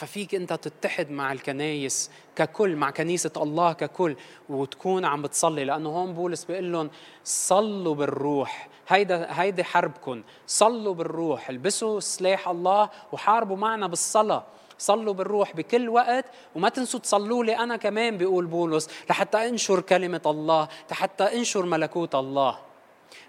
ففيك 0.00 0.34
أنت 0.34 0.52
تتحد 0.52 1.10
مع 1.10 1.32
الكنايس 1.32 2.10
ككل 2.36 2.76
مع 2.76 2.90
كنيسة 2.90 3.30
الله 3.36 3.72
ككل 3.72 4.16
وتكون 4.48 5.04
عم 5.04 5.22
بتصلي. 5.22 5.64
لأنه 5.64 5.88
هون 5.88 6.14
بولس 6.14 6.44
بيقول 6.44 6.72
لهم 6.72 6.90
صلوا 7.24 7.94
بالروح. 7.94 8.68
هيدا 8.88 9.26
هيدي 9.30 9.64
حربكم 9.64 10.22
صلوا 10.46 10.94
بالروح. 10.94 11.50
البسوا 11.50 12.00
سلاح 12.00 12.48
الله 12.48 12.90
وحاربوا 13.12 13.56
معنا 13.56 13.86
بالصلاة. 13.86 14.44
صلوا 14.78 15.14
بالروح 15.14 15.56
بكل 15.56 15.88
وقت 15.88 16.24
وما 16.54 16.68
تنسوا 16.68 17.00
تصلوا 17.00 17.44
لي 17.44 17.56
أنا 17.58 17.76
كمان 17.76 18.16
بيقول 18.16 18.46
بولس 18.46 18.88
لحتى 19.10 19.48
أنشر 19.48 19.80
كلمة 19.80 20.22
الله 20.26 20.68
لحتى 20.90 21.24
أنشر 21.24 21.66
ملكوت 21.66 22.14
الله. 22.14 22.58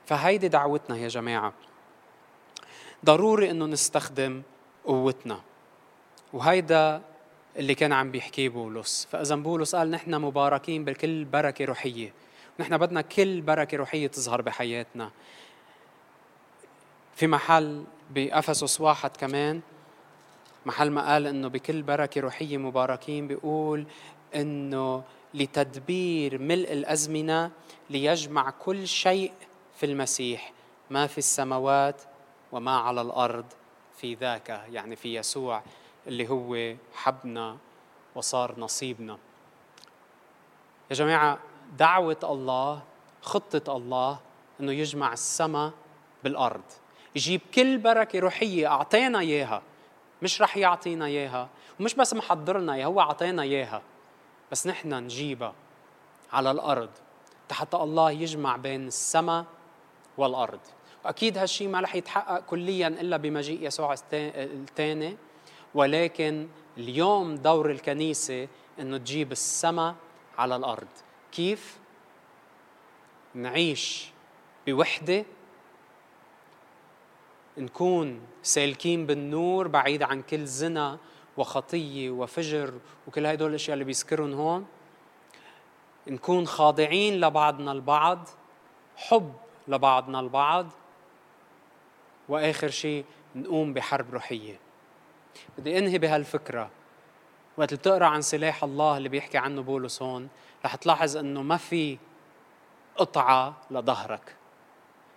فهيدي 0.06 0.48
دعوتنا 0.48 0.98
يا 0.98 1.08
جماعة. 1.08 1.54
ضروري 3.06 3.52
إنه 3.52 3.66
نستخدم 3.66 4.42
قوتنا. 4.86 5.51
وهيدا 6.34 7.02
اللي 7.58 7.76
كان 7.76 7.94
عم 7.94 8.12
بيحكيه 8.12 8.50
بولس. 8.50 9.08
فإذا 9.12 9.36
بولس 9.36 9.76
قال 9.76 9.92
نحن 9.92 10.16
مباركين 10.16 10.86
بكل 10.86 11.26
بركة 11.26 11.66
روحية 11.66 12.14
نحن 12.60 12.78
بدنا 12.78 13.02
كل 13.02 13.42
بركة 13.42 13.78
روحية 13.78 14.08
تظهر 14.08 14.42
بحياتنا. 14.42 15.12
في 17.16 17.28
محل 17.28 17.84
بأفسس 18.10 18.82
واحد 18.82 19.18
كمان 19.18 19.62
محل 20.66 20.92
ما 20.92 21.14
قال 21.14 21.28
إنه 21.28 21.48
بكل 21.48 21.82
بركة 21.82 22.22
روحية 22.22 22.58
مباركين 22.58 23.28
بيقول 23.28 23.86
إنه 24.36 25.04
لتدبير 25.34 26.38
ملء 26.38 26.74
الأزمنة 26.74 27.52
ليجمع 27.90 28.50
كل 28.50 28.88
شيء 28.88 29.32
في 29.78 29.86
المسيح 29.86 30.54
ما 30.90 31.08
في 31.08 31.18
السماوات 31.18 32.02
وما 32.52 32.78
على 32.78 33.02
الأرض 33.02 33.46
في 33.98 34.14
ذاك 34.14 34.50
يعني 34.72 34.96
في 34.96 35.16
يسوع 35.16 35.64
اللي 36.08 36.30
هو 36.30 36.76
حبنا 36.94 37.58
وصار 38.16 38.60
نصيبنا. 38.60 39.18
يا 40.90 40.96
جماعة 40.96 41.40
دعوة 41.78 42.18
الله 42.24 42.82
خطة 43.22 43.78
الله 43.78 44.20
إنه 44.60 44.72
يجمع 44.72 45.14
السماء 45.14 45.72
بالأرض. 46.24 46.64
يجيب 47.16 47.42
كل 47.54 47.78
بركة 47.78 48.20
روحية 48.20 48.68
أعطينا 48.68 49.20
إياها. 49.20 49.62
مش 50.22 50.42
رح 50.42 50.58
يعطينا 50.58 51.06
إياها 51.06 51.50
ومش 51.80 51.96
بس 51.96 52.14
محضرنا 52.14 52.74
إياها 52.74 52.86
هو 52.86 53.02
أعطينا 53.02 53.42
إياها. 53.42 53.82
بس 54.52 54.68
نحن 54.68 54.94
نجيبها 54.94 55.54
على 56.34 56.52
الأرض 56.52 56.90
حتى 57.52 57.78
الله 57.78 58.12
يجمع 58.12 58.58
بين 58.58 58.88
السماء 58.88 59.46
والأرض. 60.18 60.60
وأكيد 61.06 61.38
هالشيء 61.38 61.68
ما 61.68 61.80
رح 61.80 61.96
يتحقق 61.96 62.40
كليا 62.40 62.88
إلا 62.88 63.18
بمجيء 63.18 63.68
يسوع 63.68 63.96
الثاني 64.14 65.18
ولكن 65.76 66.48
اليوم 66.78 67.36
دور 67.36 67.72
الكنيسة 67.72 68.48
إنه 68.80 68.98
تجيب 68.98 69.32
السماء 69.32 69.96
على 70.38 70.56
الأرض. 70.56 70.88
كيف؟ 71.32 71.80
نعيش 73.36 74.12
بوحدة 74.68 75.26
نكون 77.58 78.22
سالكين 78.44 79.06
بالنور 79.06 79.68
بعيد 79.68 80.04
عن 80.04 80.22
كل 80.22 80.46
زنا 80.46 80.98
وخطية 81.38 82.10
وفجر 82.10 82.74
وكل 83.08 83.26
هدول 83.26 83.50
الأشياء 83.50 83.74
اللي 83.74 83.86
بيذكرهم 83.86 84.34
هون. 84.34 84.66
نكون 86.08 86.48
خاضعين 86.48 87.20
لبعضنا 87.22 87.72
البعض 87.72 88.30
حب 88.96 89.34
لبعضنا 89.68 90.20
البعض 90.20 90.68
وآخر 92.30 92.70
شيء 92.70 93.06
نقوم 93.36 93.74
بحرب 93.74 94.14
روحية. 94.14 94.60
بدي 95.58 95.78
أنهي 95.78 95.98
بهالفكرة. 95.98 96.70
وقت 97.58 97.74
بتقرأ 97.74 98.06
عن 98.06 98.22
سلاح 98.22 98.64
الله 98.64 98.98
اللي 98.98 99.10
بيحكي 99.10 99.38
عنه 99.38 99.62
بولس 99.62 100.02
هون 100.02 100.30
رح 100.66 100.76
تلاحظ 100.76 101.18
إنه 101.18 101.42
ما 101.42 101.58
في 101.58 101.98
قطعة 102.98 103.54
لظهرك. 103.72 104.36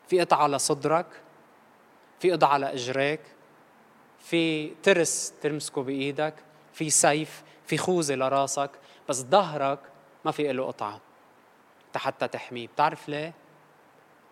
في 0.09 0.21
قطعة 0.21 0.47
لصدرك 0.47 1.07
في 2.21 2.33
قطعة 2.33 2.49
على 2.49 2.73
اجريك 2.73 3.21
في 4.19 4.75
ترس 4.83 5.33
تمسكه 5.43 5.83
بإيدك 5.83 6.35
في 6.73 6.91
سيف 6.91 7.43
في 7.67 7.79
خوذة 7.79 8.15
لراسك 8.15 8.71
بس 9.09 9.23
ظهرك 9.23 9.79
ما 10.25 10.31
في 10.31 10.53
له 10.53 10.67
قطعة 10.67 11.01
حتى 11.97 12.29
تحميه. 12.29 12.67
بتعرف 12.67 13.09
ليه؟ 13.09 13.33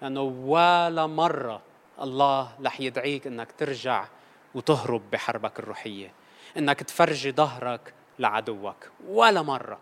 لأنه 0.03 0.20
ولا 0.20 1.07
مرة 1.07 1.61
الله 2.03 2.53
رح 2.64 2.80
يدعيك 2.80 3.26
إنك 3.26 3.53
ترجع 3.53 4.07
وتهرب 4.55 5.03
بحربك 5.12 5.59
الروحية. 5.59 6.12
إنك 6.57 6.82
تفرجي 6.82 7.32
ظهرك 7.32 7.94
لعدوك 8.18 8.90
ولا 9.09 9.42
مرة 9.42 9.78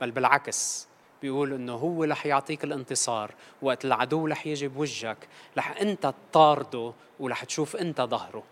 بل 0.00 0.10
بالعكس 0.10 0.88
بيقول 1.22 1.52
إنه 1.52 1.74
هو 1.74 2.04
رح 2.04 2.26
يعطيك 2.26 2.64
الانتصار. 2.64 3.34
وقت 3.62 3.84
العدو 3.84 4.26
رح 4.26 4.46
يجي 4.46 4.68
بوجهك 4.68 5.28
رح 5.58 5.80
أنت 5.80 6.14
تطارده 6.30 6.92
ورح 7.20 7.44
تشوف 7.44 7.76
أنت 7.76 8.00
ظهره. 8.00 8.42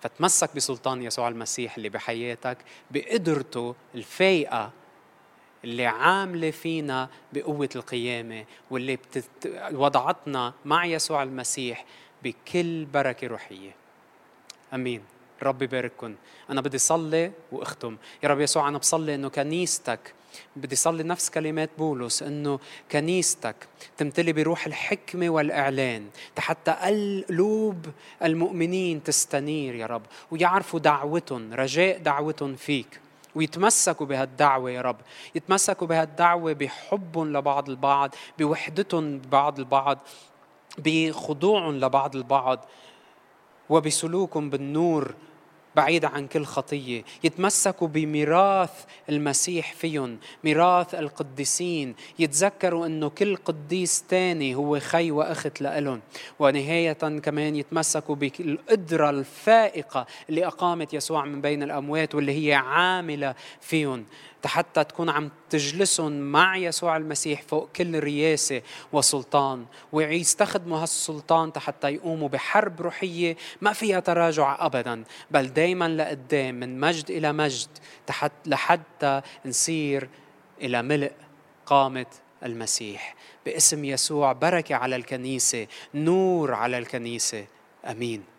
فتمسك 0.00 0.56
بسلطان 0.56 1.02
يسوع 1.02 1.28
المسيح 1.28 1.76
اللي 1.76 1.88
بحياتك 1.88 2.58
بقدرته 2.90 3.74
الفايقة 3.94 4.70
اللي 5.64 5.86
عاملة 5.86 6.50
فينا 6.50 7.08
بقوة 7.32 7.68
القيامة 7.76 8.44
واللي 8.70 8.96
بتت... 8.96 9.24
وضعتنا 9.72 10.52
مع 10.64 10.84
يسوع 10.84 11.22
المسيح 11.22 11.84
بكل 12.22 12.84
بركة 12.84 13.26
روحية. 13.26 13.81
آمين. 14.74 15.02
رب 15.42 15.62
يبارككم 15.62 16.14
أنا 16.50 16.60
بدي 16.60 16.78
صلي 16.78 17.32
وأختم. 17.52 17.96
يا 18.22 18.28
رب 18.28 18.40
يسوع 18.40 18.68
أنا 18.68 18.78
بصلي 18.78 19.14
إنه 19.14 19.28
كنيستك 19.28 20.14
بدي 20.56 20.76
صلي 20.76 21.02
نفس 21.02 21.30
كلمات 21.30 21.70
بولس 21.78 22.22
إنه 22.22 22.58
كنيستك 22.92 23.56
تمتلي 23.96 24.32
بروح 24.32 24.66
الحكمة 24.66 25.30
والإعلان 25.30 26.08
حتى 26.38 26.70
قلوب 26.70 27.86
المؤمنين 28.22 29.02
تستنير 29.02 29.74
يا 29.74 29.86
رب 29.86 30.02
ويعرفوا 30.30 30.80
دعوتهم 30.80 31.54
رجاء 31.54 31.98
دعوتهم 31.98 32.56
فيك 32.56 33.00
ويتمسكوا 33.34 34.06
بهالدعوة 34.06 34.70
يا 34.70 34.80
رب. 34.80 34.96
يتمسكوا 35.34 35.86
بهالدعوة 35.86 36.52
بحبهم 36.52 37.32
لبعض 37.36 37.70
البعض 37.70 38.14
بوحدتهم 38.38 39.18
ببعض 39.18 39.58
البعض 39.58 39.98
بخضوعهم 40.78 41.74
لبعض 41.74 42.16
البعض. 42.16 42.64
وبسلوكهم 43.70 44.50
بالنور 44.50 45.14
بعيدة 45.76 46.08
عن 46.08 46.26
كل 46.26 46.44
خطية. 46.44 47.04
يتمسكوا 47.24 47.88
بميراث 47.88 48.84
المسيح 49.08 49.72
فيهم 49.72 50.18
ميراث 50.44 50.94
القديسين. 50.94 51.94
يتذكروا 52.18 52.86
أنه 52.86 53.08
كل 53.08 53.36
قديس 53.36 54.02
تاني 54.02 54.54
هو 54.54 54.80
خي 54.80 55.10
وأخت 55.10 55.60
لإلهم. 55.60 56.00
ونهاية 56.38 56.92
كمان 56.92 57.56
يتمسكوا 57.56 58.14
بالقدرة 58.14 59.10
الفائقة 59.10 60.06
اللي 60.28 60.46
أقامت 60.46 60.94
يسوع 60.94 61.24
من 61.24 61.40
بين 61.40 61.62
الأموات 61.62 62.14
واللي 62.14 62.48
هي 62.48 62.54
عاملة 62.54 63.34
فيهم. 63.60 64.04
حتى 64.46 64.84
تكون 64.84 65.10
عم 65.10 65.30
تجلسهم 65.50 66.12
مع 66.12 66.56
يسوع 66.56 66.96
المسيح 66.96 67.42
فوق 67.42 67.68
كل 67.76 67.98
رياسة 67.98 68.62
وسلطان 68.92 69.66
ويستخدموا 69.92 70.78
هالسلطان 70.78 71.52
حتى 71.56 71.88
يقوموا 71.90 72.28
بحرب 72.28 72.80
روحية 72.80 73.36
ما 73.60 73.72
فيها 73.72 74.00
تراجع 74.00 74.66
أبدا 74.66 75.04
بل 75.30 75.46
دايما 75.46 75.88
لقدام 75.88 76.54
من 76.54 76.80
مجد 76.80 77.10
إلى 77.10 77.32
مجد 77.32 77.68
لحتى 78.46 79.20
نصير 79.46 80.08
إلى 80.60 80.82
ملء 80.82 81.12
قامة 81.66 82.06
المسيح. 82.44 83.14
باسم 83.46 83.84
يسوع 83.84 84.32
بركة 84.32 84.74
على 84.74 84.96
الكنيسة 84.96 85.66
نور 85.94 86.54
على 86.54 86.78
الكنيسة. 86.78 87.46
أمين. 87.90 88.31